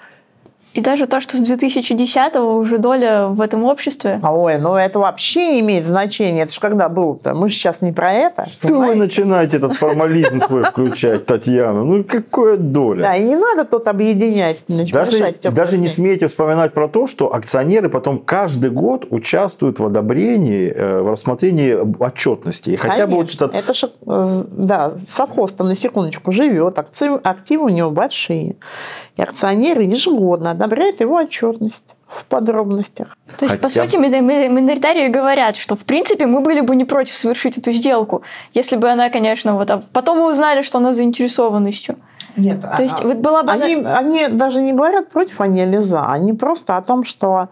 И 0.76 0.82
даже 0.82 1.06
то, 1.06 1.22
что 1.22 1.38
с 1.38 1.40
2010-го 1.40 2.54
уже 2.58 2.76
доля 2.76 3.28
в 3.28 3.40
этом 3.40 3.64
обществе. 3.64 4.20
А, 4.22 4.34
Ой, 4.34 4.58
ну 4.58 4.74
это 4.74 4.98
вообще 4.98 5.52
не 5.52 5.60
имеет 5.60 5.86
значения. 5.86 6.42
Это 6.42 6.52
ж 6.52 6.58
когда 6.58 6.90
было-то? 6.90 7.32
Мы 7.32 7.48
же 7.48 7.54
сейчас 7.54 7.80
не 7.80 7.92
про 7.92 8.12
это. 8.12 8.44
Что 8.44 8.68
вы 8.68 8.74
понимаете? 8.74 9.00
начинаете 9.00 9.56
этот 9.56 9.72
формализм 9.72 10.38
свой 10.40 10.64
включать, 10.64 11.24
Татьяна? 11.24 11.82
Ну, 11.82 12.04
какая 12.04 12.58
доля? 12.58 13.02
Да, 13.02 13.14
и 13.14 13.24
не 13.24 13.36
надо 13.36 13.64
тут 13.64 13.88
объединять. 13.88 14.58
Даже, 14.68 15.34
даже 15.42 15.78
не 15.78 15.88
смейте 15.88 16.26
вспоминать 16.26 16.74
про 16.74 16.88
то, 16.88 17.06
что 17.06 17.34
акционеры 17.34 17.88
потом 17.88 18.18
каждый 18.18 18.68
год 18.68 19.06
участвуют 19.08 19.78
в 19.78 19.86
одобрении, 19.86 20.70
э, 20.70 21.00
в 21.00 21.10
рассмотрении 21.10 21.74
отчетности. 21.74 22.70
И 22.70 22.76
хотя 22.76 23.06
бы 23.06 23.16
вот 23.16 23.32
этот 23.32 23.54
Это 23.54 23.72
ж, 23.72 23.84
э, 24.06 24.44
да, 24.50 24.92
совхоз 25.10 25.56
на 25.58 25.74
секундочку 25.74 26.32
живет, 26.32 26.78
активы 26.78 27.64
у 27.64 27.68
него 27.70 27.90
большие. 27.90 28.56
И 29.16 29.22
акционеры 29.22 29.84
ежегодно 29.84 30.50
одобряют 30.66 31.00
его 31.00 31.16
отчетность 31.16 31.82
в 32.06 32.24
подробностях. 32.26 33.16
То 33.38 33.46
есть, 33.46 33.60
по 33.60 33.68
Хотя 33.68 33.84
сути, 33.84 33.96
ми- 33.96 34.20
ми- 34.20 34.48
миноритарии 34.48 35.08
говорят, 35.08 35.56
что, 35.56 35.74
в 35.74 35.84
принципе, 35.84 36.26
мы 36.26 36.40
были 36.40 36.60
бы 36.60 36.76
не 36.76 36.84
против 36.84 37.14
совершить 37.14 37.58
эту 37.58 37.72
сделку, 37.72 38.22
если 38.54 38.76
бы 38.76 38.90
она, 38.90 39.10
конечно, 39.10 39.54
вот... 39.54 39.70
а 39.70 39.82
Потом 39.92 40.18
мы 40.18 40.30
узнали, 40.30 40.62
что 40.62 40.78
она 40.78 40.92
заинтересованностью. 40.92 41.96
Нет, 42.36 42.60
То 42.76 42.82
есть, 42.82 43.02
вот 43.02 43.16
была 43.16 43.42
бы... 43.42 43.50
она- 43.52 43.64
они, 43.64 43.74
они 43.76 44.28
даже 44.28 44.60
не 44.60 44.72
говорят 44.72 45.10
против, 45.10 45.40
они 45.40 45.62
или 45.62 45.78
за. 45.78 46.06
Они 46.06 46.32
просто 46.32 46.76
о 46.76 46.82
том, 46.82 47.04
что 47.04 47.48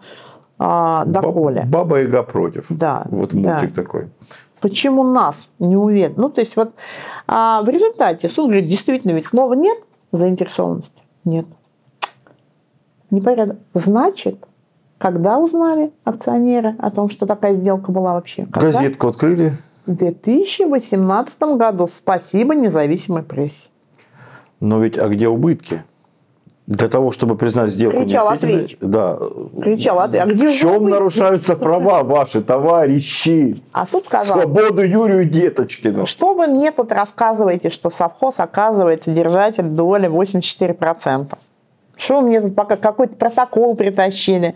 а, 0.59 1.05
доколе. 1.07 1.63
баб- 1.63 1.71
Баба 1.85 2.01
Яга 2.01 2.23
против. 2.23 2.67
Да, 2.69 3.03
Вот 3.11 3.31
да. 3.33 3.55
мультик 3.59 3.75
такой. 3.75 4.09
Почему 4.61 5.03
нас 5.03 5.51
не 5.59 5.77
уведомили? 5.77 6.15
Ну, 6.21 6.29
то 6.31 6.41
есть 6.41 6.57
вот 6.57 6.73
а, 7.27 7.63
в 7.63 7.69
результате 7.69 8.29
суд 8.29 8.47
говорит, 8.47 8.69
действительно, 8.69 9.13
ведь 9.13 9.27
слова 9.27 9.55
нет 9.55 9.79
заинтересованности? 10.13 10.93
Нет. 11.25 11.47
Непорядок. 13.11 13.59
Значит, 13.75 14.37
когда 14.99 15.39
узнали 15.39 15.93
акционеры 16.05 16.75
о 16.79 16.91
том, 16.91 17.11
что 17.11 17.27
такая 17.27 17.55
сделка 17.55 17.93
была 17.93 18.15
вообще? 18.15 18.47
Когда? 18.47 18.73
Газетку 18.73 19.09
открыли. 19.09 19.57
В 19.87 19.95
2018 19.95 21.43
году. 21.57 21.87
Спасибо 21.87 22.55
независимой 22.55 23.23
прессе. 23.23 23.69
Но 24.61 24.81
ведь, 24.81 24.97
а 24.99 25.09
где 25.09 25.29
убытки? 25.29 25.83
Для 26.67 26.89
того, 26.89 27.11
чтобы 27.11 27.37
признать 27.37 27.69
сделку 27.69 27.99
Кричал 27.99 28.31
ответчик. 28.31 28.79
Да. 28.81 29.19
Кричал, 29.63 30.11
ты- 30.11 30.17
а 30.17 30.25
где 30.25 30.49
В 30.49 30.53
чем 30.55 30.77
убытки? 30.77 30.93
нарушаются 30.93 31.57
права 31.57 32.03
ваши, 32.03 32.41
товарищи? 32.41 33.59
А 33.73 33.87
суд 33.87 34.07
сказал, 34.07 34.39
Свободу 34.41 34.83
Юрию 34.83 35.27
Деточкину. 35.27 36.07
что 36.07 36.33
вы 36.33 36.47
мне 36.47 36.73
тут 36.73 36.91
рассказываете, 36.91 37.69
что 37.69 37.91
совхоз 37.91 38.37
оказывается 38.39 39.11
держатель 39.13 39.65
доли 39.65 40.09
84%? 40.09 41.37
Что 41.97 42.21
вы 42.21 42.29
мне 42.29 42.41
тут 42.41 42.55
пока 42.55 42.77
какой-то 42.77 43.15
протокол 43.17 43.75
притащили? 43.77 44.55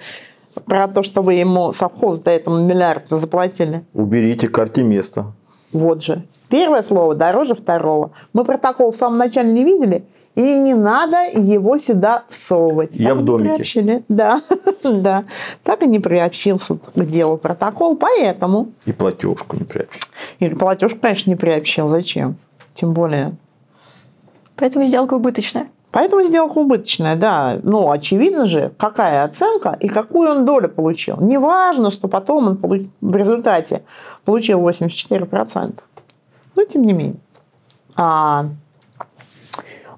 про 0.66 0.88
то, 0.88 1.02
что 1.04 1.22
вы 1.22 1.34
ему 1.34 1.72
совхоз 1.72 2.18
до 2.18 2.32
этого 2.32 2.58
миллиард 2.58 3.08
заплатили. 3.10 3.84
Уберите 3.94 4.48
карте 4.48 4.82
место. 4.82 5.26
Вот 5.72 6.02
же. 6.02 6.24
Первое 6.48 6.82
слово 6.82 7.14
дороже 7.14 7.54
второго. 7.54 8.10
Мы 8.32 8.44
протокол 8.44 8.90
в 8.90 8.96
самом 8.96 9.18
начале 9.18 9.52
не 9.52 9.62
видели, 9.62 10.04
и 10.34 10.42
не 10.54 10.74
надо 10.74 11.28
его 11.38 11.78
сюда 11.78 12.24
всовывать. 12.30 12.90
Я 12.94 13.10
Так 13.10 13.18
в 13.18 13.24
домике. 13.24 13.54
приобщили. 13.54 14.04
Да, 14.08 14.40
да. 14.82 15.24
Так 15.62 15.82
и 15.82 15.86
не 15.86 16.00
приобщил 16.00 16.58
суд 16.58 16.82
к 16.94 17.04
делу 17.04 17.36
протокол, 17.36 17.96
поэтому. 17.96 18.68
И 18.84 18.92
платежку 18.92 19.56
не 19.56 19.64
прячь. 19.64 19.88
И 20.38 20.48
платеж, 20.48 20.96
конечно, 21.00 21.30
не 21.30 21.36
приобщил. 21.36 21.88
Зачем? 21.88 22.36
Тем 22.74 22.94
более. 22.94 23.32
Поэтому 24.56 24.86
сделка 24.86 25.14
убыточная. 25.14 25.68
Поэтому 25.90 26.22
сделка 26.22 26.58
убыточная, 26.58 27.16
да. 27.16 27.58
Ну, 27.62 27.90
очевидно 27.90 28.44
же, 28.44 28.72
какая 28.76 29.24
оценка 29.24 29.76
и 29.80 29.88
какую 29.88 30.30
он 30.30 30.44
долю 30.44 30.68
получил. 30.68 31.16
Неважно, 31.18 31.90
что 31.90 32.08
потом 32.08 32.46
он 32.46 32.56
получ- 32.56 32.90
в 33.00 33.16
результате 33.16 33.82
получил 34.24 34.60
84%. 34.60 35.82
Но 36.56 36.64
тем 36.64 36.82
не 36.82 36.92
менее. 36.92 37.16
А, 37.96 38.46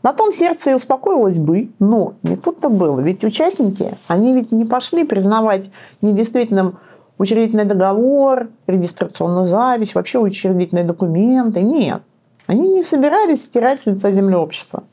на 0.03 0.13
том 0.13 0.33
сердце 0.33 0.71
и 0.71 0.75
успокоилось 0.75 1.39
бы, 1.39 1.71
но 1.79 2.15
не 2.23 2.37
тут-то 2.37 2.69
было. 2.69 3.01
Ведь 3.01 3.25
участники, 3.25 3.95
они 4.07 4.33
ведь 4.33 4.53
не 4.53 4.65
пошли 4.65 5.05
признавать 5.05 5.71
недействительным 6.01 6.79
учредительный 7.19 7.67
договор, 7.67 8.49
регистрационную 8.67 9.47
запись, 9.49 9.95
вообще 9.95 10.19
учредительные 10.19 10.85
документы. 10.85 11.61
Нет. 11.61 12.03
Они 12.47 12.69
не 12.71 12.83
собирались 12.83 13.43
стирать 13.43 13.83
с 13.83 13.87
лица 13.87 14.11
земли 14.11 14.37
общества. 14.37 14.85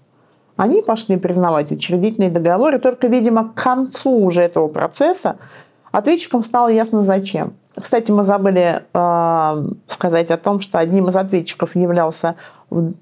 Они 0.57 0.81
пошли 0.81 1.17
признавать 1.17 1.71
учредительные 1.71 2.31
договоры, 2.31 2.79
только, 2.79 3.07
видимо, 3.07 3.49
к 3.49 3.63
концу 3.63 4.11
уже 4.11 4.41
этого 4.41 4.67
процесса 4.67 5.37
ответчикам 5.91 6.43
стало 6.43 6.67
ясно 6.67 7.03
зачем. 7.03 7.53
Кстати, 7.75 8.09
мы 8.09 8.25
забыли 8.25 8.83
э, 8.91 9.69
сказать 9.87 10.31
о 10.31 10.37
том, 10.37 10.61
что 10.61 10.79
одним 10.79 11.09
из 11.09 11.15
ответчиков 11.15 11.75
являлся 11.75 12.35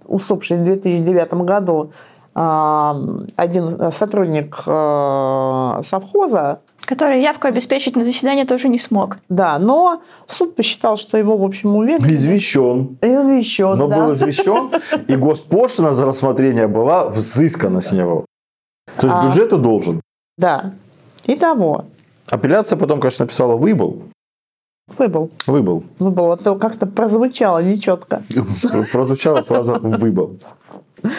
усопший 0.06 0.58
в 0.58 0.66
2009 0.66 1.34
году 1.46 1.92
один 2.36 3.92
сотрудник 3.92 4.56
э, 4.68 5.82
совхоза, 5.88 6.60
Который 6.86 7.22
явку 7.24 7.48
обеспечить 7.48 7.96
на 7.96 8.04
заседание 8.04 8.46
тоже 8.46 8.68
не 8.70 8.78
смог. 8.78 9.18
да, 9.30 9.58
но 9.58 10.02
суд 10.28 10.56
посчитал, 10.56 10.98
что 10.98 11.18
его, 11.18 11.36
в 11.38 11.44
общем, 11.44 11.76
уведомили. 11.76 12.14
Извещен. 12.16 12.98
Извещен, 13.02 13.78
Но 13.78 13.88
да. 13.88 13.96
был 13.98 14.14
извещен, 14.14 14.70
и 15.08 15.16
госпошлина 15.28 15.94
за 15.94 16.06
рассмотрение 16.06 16.68
была 16.68 17.10
взыскана 17.10 17.82
с 17.82 17.92
него. 17.92 18.26
То 19.00 19.08
есть 19.08 19.18
А. 19.20 19.26
бюджету 19.26 19.58
должен. 19.58 20.02
Да. 20.38 20.74
Итого, 21.26 21.86
Апелляция 22.30 22.78
потом, 22.78 23.00
конечно, 23.00 23.26
написала 23.26 23.56
«выбыл». 23.56 24.04
выбыл. 24.98 25.32
Выбыл. 25.48 25.84
Выбыл. 26.00 26.32
А 26.32 26.38
то 26.38 26.56
как-то 26.56 26.86
прозвучало 26.86 27.64
нечетко. 27.64 28.22
Прозвучала 28.92 29.42
фраза 29.44 29.80
«выбыл». 29.80 30.38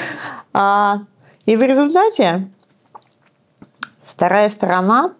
А, 0.58 1.00
и 1.44 1.54
в 1.54 1.60
результате 1.60 2.48
вторая 4.04 4.48
сторона, 4.48 5.12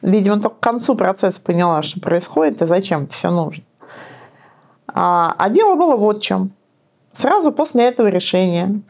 видимо, 0.00 0.40
только 0.40 0.56
к 0.56 0.60
концу 0.60 0.94
процесса 0.94 1.38
поняла, 1.42 1.82
что 1.82 2.00
происходит 2.00 2.62
и 2.62 2.66
зачем 2.66 3.02
это 3.02 3.12
все 3.12 3.30
нужно. 3.30 3.64
А, 4.86 5.34
а 5.36 5.50
дело 5.50 5.74
было 5.74 5.96
вот 5.96 6.20
в 6.20 6.22
чем. 6.22 6.52
Сразу 7.14 7.52
после 7.52 7.84
этого 7.84 8.06
решения 8.08 8.80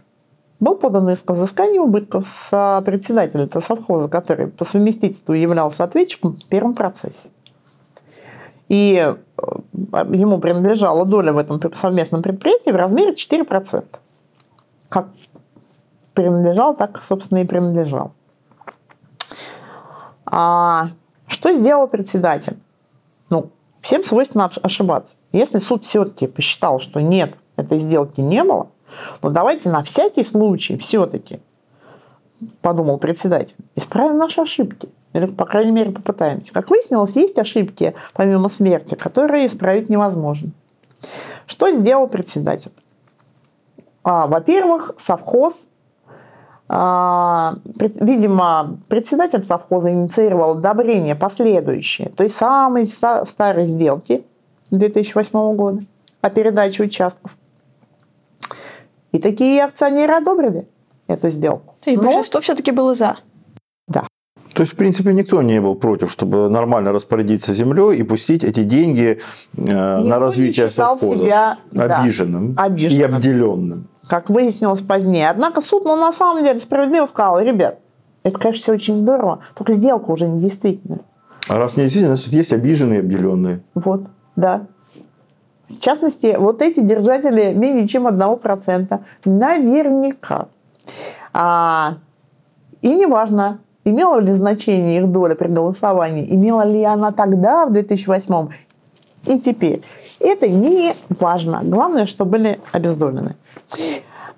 был 0.60 0.76
подан 0.76 1.10
иск 1.10 1.28
о 1.28 1.32
взыскании 1.32 1.80
убытков 1.80 2.28
с 2.28 2.48
а, 2.52 2.80
председателя 2.82 3.48
совхоза, 3.60 4.08
который 4.08 4.46
по 4.46 4.64
совместительству 4.64 5.34
являлся 5.34 5.82
ответчиком 5.82 6.36
в 6.36 6.44
первом 6.44 6.74
процессе. 6.74 7.28
И 8.68 8.94
э, 9.04 9.14
ему 10.12 10.38
принадлежала 10.38 11.04
доля 11.04 11.32
в 11.32 11.38
этом 11.38 11.60
совместном 11.74 12.22
предприятии 12.22 12.70
в 12.70 12.76
размере 12.76 13.14
4%. 13.14 13.84
Как 14.88 15.08
принадлежал, 16.14 16.74
так, 16.74 17.02
собственно, 17.02 17.38
и 17.38 17.44
принадлежал. 17.44 18.12
А 20.24 20.88
что 21.26 21.52
сделал 21.52 21.88
председатель? 21.88 22.58
Ну, 23.30 23.50
всем 23.80 24.04
свойственно 24.04 24.44
ош- 24.46 24.60
ошибаться. 24.62 25.14
Если 25.32 25.58
суд 25.58 25.84
все-таки 25.84 26.26
посчитал, 26.26 26.78
что 26.78 27.00
нет, 27.00 27.34
этой 27.56 27.78
сделки 27.78 28.20
не 28.20 28.42
было, 28.44 28.68
ну 29.22 29.30
давайте 29.30 29.70
на 29.70 29.82
всякий 29.82 30.24
случай 30.24 30.76
все-таки, 30.76 31.40
подумал 32.60 32.98
председатель, 32.98 33.56
исправим 33.74 34.18
наши 34.18 34.40
ошибки. 34.40 34.88
Или, 35.12 35.26
по 35.26 35.44
крайней 35.44 35.72
мере, 35.72 35.90
попытаемся. 35.90 36.52
Как 36.54 36.70
выяснилось, 36.70 37.14
есть 37.16 37.38
ошибки, 37.38 37.94
помимо 38.14 38.48
смерти, 38.48 38.94
которые 38.94 39.46
исправить 39.46 39.90
невозможно. 39.90 40.52
Что 41.46 41.70
сделал 41.70 42.06
председатель? 42.06 42.72
А, 44.04 44.26
во-первых, 44.26 44.94
совхоз, 44.96 45.66
видимо, 46.74 48.78
председатель 48.88 49.44
совхоза 49.44 49.90
инициировал 49.90 50.52
одобрение 50.52 51.14
последующее 51.14 52.08
той 52.16 52.30
самой 52.30 52.86
ста- 52.86 53.26
старой 53.26 53.66
сделки 53.66 54.24
2008 54.70 55.54
года 55.54 55.84
о 56.22 56.30
передаче 56.30 56.84
участков. 56.84 57.36
И 59.12 59.18
такие 59.18 59.62
акционеры 59.64 60.14
одобрили 60.14 60.66
эту 61.08 61.28
сделку. 61.30 61.74
То 61.84 61.90
есть 61.90 62.02
Но- 62.02 62.08
большинство 62.08 62.40
все-таки 62.40 62.70
было 62.70 62.94
за. 62.94 63.16
То 64.54 64.64
есть, 64.64 64.74
в 64.74 64.76
принципе, 64.76 65.14
никто 65.14 65.40
не 65.40 65.62
был 65.62 65.74
против, 65.74 66.12
чтобы 66.12 66.50
нормально 66.50 66.92
распорядиться 66.92 67.54
землей 67.54 67.96
и 67.96 68.02
пустить 68.02 68.44
эти 68.44 68.62
деньги 68.64 69.18
э, 69.56 69.56
Никто 69.56 69.72
на 70.04 70.18
развитие 70.18 70.68
совхоза. 70.68 71.16
себя, 71.24 71.58
да, 71.70 72.00
обиженным, 72.00 72.52
обиженным. 72.58 73.00
и 73.00 73.02
обделенным. 73.02 73.88
Как 74.06 74.30
выяснилось 74.30 74.82
позднее. 74.82 75.30
Однако 75.30 75.60
суд, 75.60 75.84
ну, 75.84 75.96
на 75.96 76.12
самом 76.12 76.44
деле, 76.44 76.58
справедливо 76.58 77.06
сказал, 77.06 77.40
ребят, 77.40 77.78
это, 78.22 78.38
конечно, 78.38 78.62
все 78.62 78.72
очень 78.72 79.00
здорово, 79.02 79.40
только 79.54 79.72
сделка 79.72 80.10
уже 80.10 80.26
недействительная. 80.26 81.00
А 81.48 81.58
раз 81.58 81.76
не 81.76 81.84
действительно, 81.84 82.14
значит, 82.14 82.32
есть 82.32 82.52
обиженные 82.52 82.98
и 82.98 83.00
обделенные. 83.00 83.62
Вот, 83.74 84.02
да. 84.36 84.66
В 85.68 85.80
частности, 85.80 86.36
вот 86.38 86.62
эти 86.62 86.80
держатели 86.80 87.52
менее 87.52 87.88
чем 87.88 88.06
1%. 88.06 89.00
Наверняка. 89.24 90.48
А, 91.32 91.94
и 92.82 92.94
неважно, 92.94 93.60
имела 93.84 94.20
ли 94.20 94.32
значение 94.32 94.98
их 94.98 95.10
доля 95.10 95.34
при 95.34 95.48
голосовании, 95.48 96.32
имела 96.32 96.62
ли 96.62 96.84
она 96.84 97.10
тогда, 97.10 97.66
в 97.66 97.72
2008 97.72 98.48
и 99.26 99.38
теперь. 99.38 99.80
Это 100.20 100.48
не 100.48 100.94
важно. 101.08 101.60
Главное, 101.62 102.06
что 102.06 102.24
были 102.24 102.60
обездолены. 102.72 103.36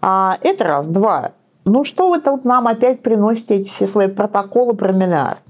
А, 0.01 0.38
это 0.42 0.64
раз. 0.64 0.87
Два. 0.87 1.33
Ну 1.64 1.85
что 1.85 2.11
вы 2.11 2.20
тут 2.20 2.44
нам 2.44 2.66
опять 2.66 3.01
приносите 3.01 3.57
эти 3.57 3.68
все 3.68 3.87
свои 3.87 4.09
протоколы 4.09 4.75
про 4.75 4.92
миллиард? 4.92 5.40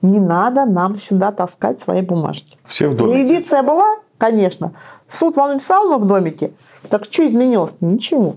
Не 0.00 0.20
надо 0.20 0.64
нам 0.64 0.96
сюда 0.96 1.32
таскать 1.32 1.82
свои 1.82 2.02
бумажки. 2.02 2.56
Все 2.64 2.88
в 2.88 2.96
доме. 2.96 3.18
Революция 3.18 3.62
была, 3.62 3.96
конечно. 4.16 4.72
Суд 5.12 5.36
вам 5.36 5.54
написал, 5.54 5.88
мы 5.88 5.98
в 5.98 6.06
домике. 6.06 6.52
Так 6.88 7.04
что 7.04 7.26
изменилось? 7.26 7.74
Ничего. 7.80 8.36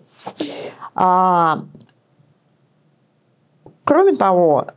А, 0.95 1.59
кроме 3.83 4.15
того, 4.15 4.67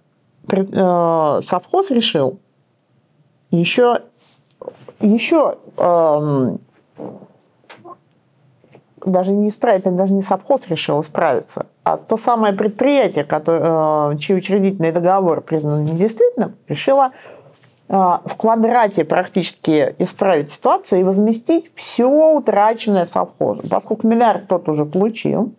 э, 0.49 1.41
совхоз 1.43 1.91
решил 1.91 2.39
еще, 3.51 4.03
еще 5.01 5.57
эм, 5.77 6.61
даже 9.05 9.33
не 9.33 9.49
исправить, 9.49 9.85
даже 9.85 10.13
не 10.13 10.23
совхоз 10.23 10.67
решил 10.69 11.01
исправиться, 11.01 11.67
а 11.85 11.97
то 11.97 12.17
самое 12.17 12.55
предприятие, 12.55 13.25
которое, 13.25 14.13
э, 14.13 14.19
чей 14.19 14.37
учредительный 14.37 14.93
договор 14.93 15.41
признан 15.41 15.85
недействительным, 15.85 16.55
решило 16.69 17.13
э, 17.89 17.95
в 17.95 18.35
квадрате 18.37 19.05
практически 19.05 19.95
исправить 19.99 20.51
ситуацию 20.51 21.01
и 21.01 21.05
возместить 21.05 21.71
все 21.75 22.07
утраченное 22.07 23.07
совхозом. 23.07 23.69
Поскольку 23.69 24.07
миллиард 24.07 24.47
тот 24.49 24.69
уже 24.69 24.85
получил 24.87 25.53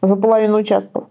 за 0.00 0.16
половину 0.16 0.58
участков, 0.58 1.04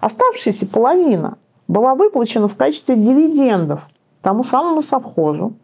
оставшаяся 0.00 0.66
половина 0.66 1.36
была 1.66 1.94
выплачена 1.94 2.48
в 2.48 2.56
качестве 2.56 2.96
дивидендов 2.96 3.80
тому 4.22 4.44
самому 4.44 4.82
совхозу 4.82 5.54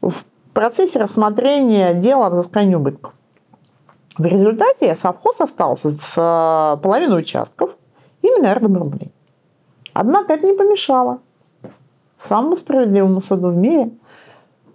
в 0.00 0.24
процессе 0.52 0.98
рассмотрения 0.98 1.94
дела 1.94 2.26
о 2.26 2.30
взыскании 2.30 2.74
убытков. 2.74 3.12
В 4.16 4.24
результате 4.24 4.94
совхоз 4.96 5.40
остался 5.40 5.90
с 5.90 6.14
э, 6.16 6.82
половиной 6.82 7.20
участков 7.20 7.76
и 8.22 8.26
миллиардом 8.26 8.76
рублей. 8.76 9.12
Однако 9.92 10.32
это 10.32 10.46
не 10.46 10.54
помешало 10.54 11.20
самому 12.18 12.56
справедливому 12.56 13.20
суду 13.22 13.50
в 13.50 13.56
мире 13.56 13.90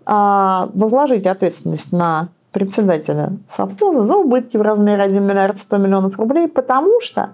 а, 0.05 0.69
возложить 0.73 1.25
ответственность 1.25 1.91
на 1.91 2.29
председателя 2.51 3.33
совхоза 3.55 4.05
за 4.05 4.15
убытки 4.15 4.57
в 4.57 4.61
размере 4.61 5.03
1 5.03 5.23
миллиард 5.23 5.57
100 5.57 5.77
миллионов 5.77 6.17
рублей, 6.19 6.47
потому 6.47 7.01
что 7.01 7.31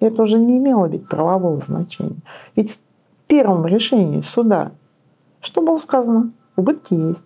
это 0.00 0.22
уже 0.22 0.38
не 0.38 0.58
имело 0.58 0.86
ведь 0.86 1.08
правового 1.08 1.60
значения. 1.60 2.16
Ведь 2.56 2.72
в 2.72 2.78
первом 3.26 3.66
решении 3.66 4.20
суда 4.20 4.72
Что 5.40 5.60
было 5.60 5.78
сказано? 5.78 6.32
Убытки 6.56 6.94
есть. 6.94 7.22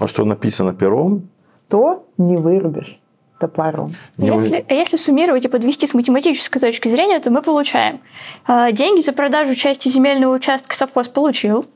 А 0.00 0.06
что 0.06 0.24
написано 0.24 0.74
пером? 0.74 1.28
То 1.68 2.06
не 2.18 2.36
вырубишь 2.36 2.98
топором. 3.40 3.94
Не 4.16 4.30
вы- 4.32 4.42
Если, 4.42 4.66
если 4.68 4.96
суммировать 4.96 5.44
и 5.44 5.48
подвести 5.48 5.86
с 5.86 5.94
математической 5.94 6.58
точки 6.60 6.88
зрения, 6.88 7.20
то 7.20 7.30
мы 7.30 7.40
получаем 7.42 8.00
а, 8.46 8.72
деньги 8.72 9.00
за 9.00 9.12
продажу 9.12 9.54
части 9.54 9.88
земельного 9.88 10.34
участка 10.34 10.74
совхоз 10.74 11.08
получил, 11.08 11.66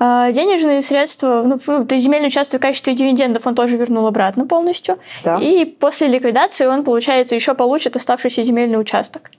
а, 0.00 0.32
денежные 0.32 0.82
средства, 0.82 1.42
ну, 1.46 1.58
фу, 1.58 1.84
то 1.84 1.94
есть 1.94 2.04
земельный 2.04 2.28
участок 2.28 2.60
в 2.60 2.62
качестве 2.62 2.94
дивидендов 2.94 3.46
он 3.46 3.54
тоже 3.54 3.76
вернул 3.76 4.06
обратно 4.06 4.46
полностью, 4.46 4.98
Да. 5.24 5.38
и 5.40 5.64
после 5.64 6.08
ликвидации 6.08 6.66
он, 6.66 6.82
получается, 6.84 7.34
еще 7.36 7.54
получит 7.54 7.94
оставшийся 7.96 8.42
земельный 8.42 8.80
участок. 8.80 9.30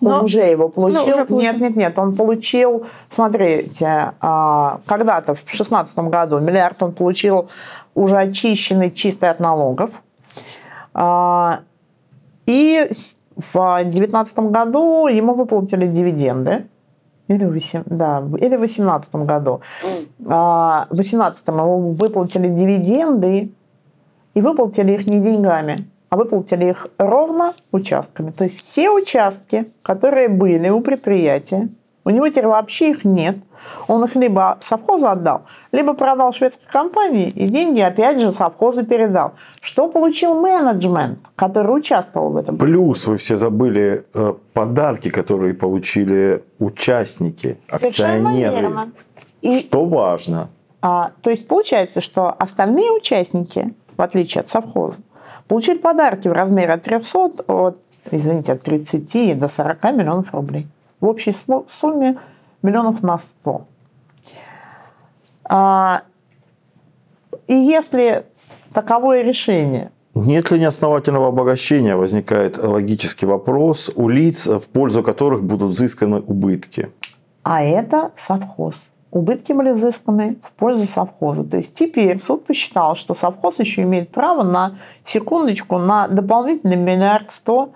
Он 0.00 0.24
уже 0.24 0.40
его 0.40 0.68
получил. 0.68 1.00
Ну, 1.06 1.06
уже 1.14 1.24
получил. 1.24 1.52
Нет, 1.52 1.60
нет, 1.60 1.76
нет. 1.76 1.98
Он 1.98 2.14
получил, 2.14 2.86
смотрите, 3.10 4.12
а, 4.20 4.80
когда-то 4.86 5.34
в 5.34 5.44
2016 5.44 5.98
году 6.10 6.38
миллиард 6.40 6.82
он 6.82 6.92
получил 6.92 7.48
уже 7.94 8.16
очищенный 8.18 8.90
чистый 8.90 9.28
от 9.30 9.40
налогов. 9.40 9.90
А, 10.94 11.60
И 12.46 12.88
в 13.36 13.52
2019 13.82 14.50
году 14.50 15.08
ему 15.08 15.34
выплатили 15.34 15.86
дивиденды. 15.88 16.66
Или 17.28 17.44
в 17.44 17.52
восем- 17.52 17.82
да, 17.86 18.20
в- 18.20 18.36
или 18.36 18.54
в 18.54 18.60
2018 18.60 19.24
году. 19.26 19.60
А, 20.28 20.86
В 20.90 20.94
2018 20.94 21.48
ему 21.48 21.90
выплатили 21.92 22.48
дивиденды 22.48 23.50
и 24.34 24.40
выплатили 24.40 24.92
их 24.92 25.06
не 25.08 25.18
деньгами, 25.20 25.76
а 26.16 26.18
выплатили 26.18 26.70
их 26.70 26.86
ровно 26.98 27.52
участками. 27.72 28.30
То 28.30 28.44
есть 28.44 28.58
все 28.60 28.90
участки, 28.90 29.66
которые 29.82 30.28
были 30.28 30.68
у 30.70 30.80
предприятия, 30.80 31.68
у 32.04 32.10
него 32.10 32.28
теперь 32.28 32.46
вообще 32.46 32.90
их 32.90 33.04
нет. 33.04 33.36
Он 33.88 34.04
их 34.04 34.14
либо 34.14 34.58
совхозу 34.62 35.08
отдал, 35.08 35.42
либо 35.72 35.94
продал 35.94 36.32
шведской 36.32 36.68
компании 36.70 37.26
и 37.28 37.46
деньги 37.46 37.80
опять 37.80 38.20
же 38.20 38.32
совхозу 38.32 38.84
передал. 38.84 39.32
Что 39.60 39.88
получил 39.88 40.40
менеджмент, 40.40 41.18
который 41.34 41.76
участвовал 41.76 42.30
в 42.30 42.36
этом? 42.36 42.58
Плюс 42.58 43.06
вы 43.06 43.16
все 43.16 43.36
забыли 43.36 44.04
э, 44.14 44.34
подарки, 44.52 45.10
которые 45.10 45.54
получили 45.54 46.44
участники, 46.60 47.58
акционеры. 47.68 48.92
И 49.42 49.58
Что 49.58 49.84
важно? 49.84 50.48
А, 50.80 51.10
то 51.22 51.30
есть 51.30 51.48
получается, 51.48 52.00
что 52.00 52.32
остальные 52.38 52.92
участники, 52.92 53.74
в 53.96 54.02
отличие 54.02 54.42
от 54.42 54.48
совхоза, 54.48 54.96
получили 55.48 55.78
подарки 55.78 56.28
в 56.28 56.32
размере 56.32 56.72
от 56.74 56.82
300, 56.82 57.44
от, 57.46 57.78
извините, 58.10 58.52
от 58.52 58.62
30 58.62 59.38
до 59.38 59.48
40 59.48 59.84
миллионов 59.84 60.34
рублей. 60.34 60.66
В 61.00 61.06
общей 61.06 61.34
сумме 61.80 62.18
миллионов 62.62 63.02
на 63.02 63.18
100. 63.18 63.66
А, 65.48 66.02
и 67.46 67.54
если 67.54 68.24
таковое 68.72 69.22
решение 69.22 69.90
Нет 70.14 70.50
ли 70.50 70.58
неосновательного 70.58 71.28
обогащения, 71.28 71.96
возникает 71.96 72.58
логический 72.58 73.26
вопрос, 73.26 73.90
у 73.94 74.08
лиц, 74.08 74.46
в 74.46 74.68
пользу 74.68 75.02
которых 75.02 75.44
будут 75.44 75.70
взысканы 75.70 76.20
убытки? 76.20 76.90
А 77.42 77.62
это 77.62 78.10
совхоз. 78.26 78.86
Убытки 79.10 79.52
были 79.52 79.70
взысканы 79.70 80.36
в 80.42 80.52
пользу 80.52 80.86
совхоза. 80.86 81.44
То 81.44 81.56
есть 81.56 81.74
теперь 81.74 82.20
суд 82.20 82.44
посчитал, 82.44 82.96
что 82.96 83.14
совхоз 83.14 83.58
еще 83.58 83.82
имеет 83.82 84.10
право 84.10 84.42
на 84.42 84.76
секундочку 85.04 85.78
на 85.78 86.08
дополнительный 86.08 86.76
миллиард 86.76 87.30
сто 87.30 87.70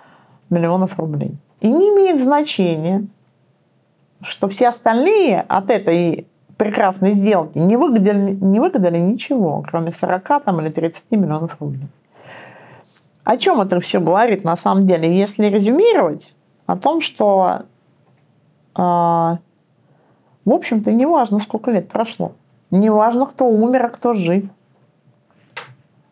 миллионов 0.51 0.99
рублей. 0.99 1.33
И 1.61 1.69
не 1.69 1.89
имеет 1.91 2.23
значения, 2.23 3.07
что 4.23 4.49
все 4.49 4.69
остальные 4.69 5.41
от 5.43 5.71
этой 5.71 6.27
прекрасной 6.57 7.15
сделки 7.15 7.57
не 7.57 7.77
выгодили, 7.77 8.33
не 8.33 8.61
выгодили 8.61 8.99
ничего, 8.99 9.65
кроме 9.67 9.93
40 9.93 10.45
там, 10.45 10.61
или 10.61 10.69
30 10.69 11.05
миллионов 11.13 11.57
рублей. 11.61 11.89
О 13.25 13.37
чем 13.37 13.61
это 13.61 13.81
все 13.81 14.01
говорит 14.01 14.45
на 14.45 14.57
самом 14.57 14.87
деле? 14.87 15.17
Если 15.17 15.47
резюмировать, 15.47 16.35
о 16.67 16.77
том, 16.77 17.01
что 17.01 17.63
а, 18.75 19.39
в 20.45 20.53
общем-то, 20.53 20.93
не 20.93 21.07
важно, 21.07 21.41
сколько 21.41 21.71
лет 21.71 21.89
прошло. 21.89 22.33
Не 22.71 22.91
важно, 22.91 23.27
кто 23.27 23.47
умер, 23.47 23.87
а 23.87 23.89
кто 23.89 24.15
жив. 24.15 24.45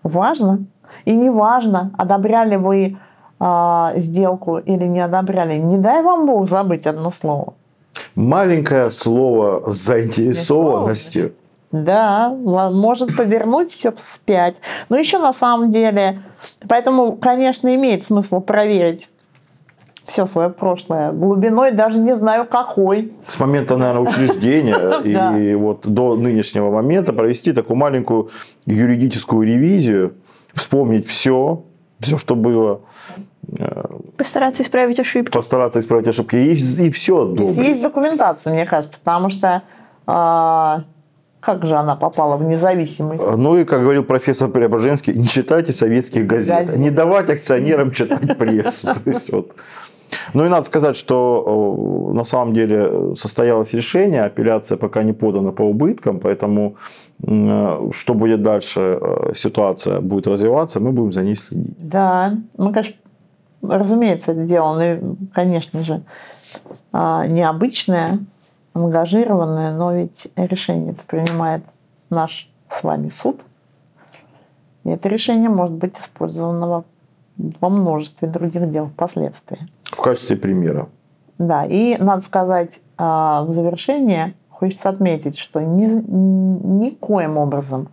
Важно. 0.02 0.64
И 1.04 1.14
не 1.14 1.30
важно, 1.30 1.90
одобряли 1.96 2.56
вы 2.56 2.98
а, 3.38 3.92
сделку 3.96 4.58
или 4.58 4.84
не 4.84 5.00
одобряли. 5.00 5.56
Не 5.56 5.78
дай 5.78 6.02
вам 6.02 6.26
Бог 6.26 6.48
забыть 6.48 6.86
одно 6.86 7.10
слово. 7.10 7.54
Маленькое 8.14 8.90
слово 8.90 9.70
с 9.70 9.74
заинтересованностью. 9.74 11.32
Да, 11.70 12.30
может 12.30 13.14
повернуть 13.16 13.70
все 13.70 13.92
вспять. 13.92 14.56
Но 14.88 14.96
еще 14.96 15.18
на 15.18 15.32
самом 15.32 15.70
деле, 15.70 16.22
поэтому, 16.66 17.12
конечно, 17.16 17.74
имеет 17.74 18.06
смысл 18.06 18.40
проверить 18.40 19.10
все 20.08 20.26
свое 20.26 20.48
прошлое 20.48 21.12
глубиной, 21.12 21.72
даже 21.72 21.98
не 22.00 22.16
знаю 22.16 22.46
какой. 22.46 23.12
С 23.26 23.38
момента, 23.38 23.76
наверное, 23.76 24.02
учреждения 24.02 25.38
и 25.38 25.54
вот 25.54 25.86
до 25.86 26.16
нынешнего 26.16 26.70
момента 26.70 27.12
провести 27.12 27.52
такую 27.52 27.76
маленькую 27.76 28.30
юридическую 28.66 29.46
ревизию, 29.46 30.14
вспомнить 30.52 31.06
все, 31.06 31.62
все, 32.00 32.16
что 32.16 32.34
было, 32.34 32.80
Постараться 34.16 34.62
исправить 34.62 35.00
ошибки. 35.00 35.32
постараться 35.32 35.80
исправить 35.80 36.06
ошибки 36.06 36.36
и, 36.36 36.52
и 36.52 36.90
все 36.90 37.34
Здесь 37.34 37.56
есть 37.56 37.82
документация, 37.82 38.52
мне 38.52 38.66
кажется, 38.66 38.98
потому 39.02 39.30
что 39.30 39.62
а, 40.06 40.84
как 41.40 41.64
же 41.64 41.76
она 41.76 41.96
попала 41.96 42.36
в 42.36 42.42
независимость? 42.42 43.22
Ну 43.36 43.56
и, 43.58 43.64
как 43.64 43.82
говорил 43.82 44.04
профессор 44.04 44.50
Преображенский, 44.50 45.14
не 45.14 45.26
читайте 45.26 45.72
советских 45.72 46.26
газет, 46.26 46.66
Газет. 46.66 46.76
не 46.76 46.90
давать 46.90 47.30
акционерам 47.30 47.90
читать 47.90 48.36
прессу. 48.36 48.92
То 48.94 49.00
есть 49.06 49.32
вот. 49.32 49.54
Ну 50.34 50.44
и 50.44 50.48
надо 50.48 50.66
сказать, 50.66 50.96
что 50.96 52.10
э, 52.10 52.14
на 52.14 52.24
самом 52.24 52.54
деле 52.54 53.14
состоялось 53.16 53.74
решение, 53.74 54.24
апелляция 54.24 54.76
пока 54.78 55.02
не 55.02 55.12
подана 55.12 55.52
по 55.52 55.62
убыткам, 55.62 56.20
поэтому 56.20 56.76
м, 57.26 57.92
что 57.92 58.14
будет 58.14 58.42
дальше, 58.42 58.98
э, 59.00 59.32
ситуация 59.34 60.00
будет 60.00 60.26
развиваться, 60.26 60.80
мы 60.80 60.92
будем 60.92 61.12
за 61.12 61.22
ней 61.22 61.34
следить. 61.34 61.76
Да, 61.78 62.34
ну, 62.56 62.72
конечно, 62.72 62.94
разумеется, 63.62 64.32
это 64.32 64.44
дело, 64.44 64.98
конечно 65.32 65.82
же, 65.82 66.02
а, 66.92 67.26
необычное, 67.26 68.18
ангажированное, 68.72 69.76
но 69.76 69.94
ведь 69.94 70.28
решение 70.36 70.92
это 70.92 71.02
принимает 71.06 71.62
наш 72.10 72.48
с 72.70 72.82
вами 72.82 73.12
суд. 73.22 73.40
И 74.84 74.90
это 74.90 75.08
решение 75.08 75.48
может 75.48 75.74
быть 75.74 75.98
использовано 75.98 76.84
во 77.36 77.68
множестве 77.68 78.28
других 78.28 78.70
дел 78.70 78.86
впоследствии. 78.86 79.58
В 79.90 80.00
качестве 80.00 80.36
примера. 80.36 80.88
Да, 81.38 81.64
и 81.64 81.96
надо 81.98 82.22
сказать 82.22 82.80
а, 82.96 83.42
в 83.44 83.52
завершение, 83.52 84.34
хочется 84.50 84.88
отметить, 84.88 85.38
что 85.38 85.60
ни, 85.60 85.86
никоим 85.86 87.38
образом 87.38 87.88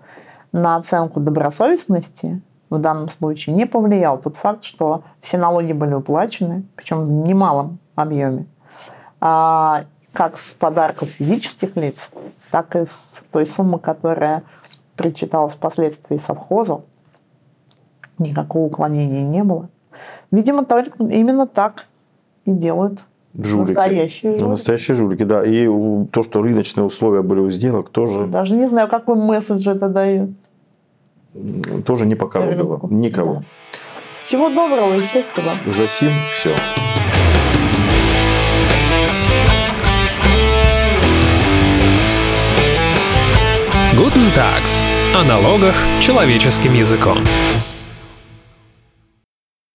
на 0.52 0.78
оценку 0.78 1.20
добросовестности 1.20 2.42
в 2.70 2.80
данном 2.80 3.10
случае 3.10 3.56
не 3.56 3.66
повлиял 3.66 4.18
тот 4.20 4.36
факт, 4.38 4.64
что 4.64 5.04
все 5.22 5.38
налоги 5.38 5.74
были 5.74 5.94
уплачены, 5.94 6.64
причем 6.76 7.06
в 7.06 7.10
немалом 7.28 7.78
объеме, 7.96 8.48
а, 9.22 9.86
как 10.12 10.40
с 10.40 10.54
подарков 10.54 11.10
физических 11.10 11.76
лиц, 11.76 11.96
так 12.50 12.76
и 12.76 12.86
с 12.86 13.22
той 13.32 13.46
суммы, 13.46 13.80
которая 13.80 14.44
причиталась 14.96 15.54
впоследствии 15.54 16.18
совхозу. 16.18 16.86
Никакого 18.18 18.66
уклонения 18.66 19.24
не 19.24 19.44
было. 19.44 19.70
Видимо, 20.36 20.66
именно 21.00 21.48
так 21.48 21.86
и 22.46 22.52
делают 22.52 23.00
Жулики. 23.34 23.74
настоящие 23.76 24.32
жулики. 24.38 24.44
Настоящие 24.50 24.96
жулики, 24.96 25.24
да. 25.24 25.44
И 25.46 25.68
у- 25.68 26.08
то, 26.12 26.24
что 26.24 26.42
рыночные 26.42 26.84
условия 26.86 27.22
были 27.22 27.40
у 27.40 27.50
сделок, 27.50 27.90
тоже, 27.90 28.26
Даже 28.28 28.56
не 28.56 28.68
знаю, 28.68 28.88
какой 28.90 29.16
месседж 29.16 29.68
это 29.70 29.88
дает. 29.88 30.30
тоже 31.86 32.06
не 32.06 32.16
покоробило. 32.16 32.80
Никого. 32.90 33.44
Всего 34.24 34.50
доброго 34.50 34.96
и 34.96 35.02
счастья 35.04 35.42
вам. 35.42 35.72
За 35.72 35.88
сим 35.88 36.12
все. 36.32 36.56
Guten 43.98 44.28
Tags. 44.36 44.84
О 45.16 45.24
налогах 45.24 45.76
человеческим 46.02 46.74
языком. 46.74 47.20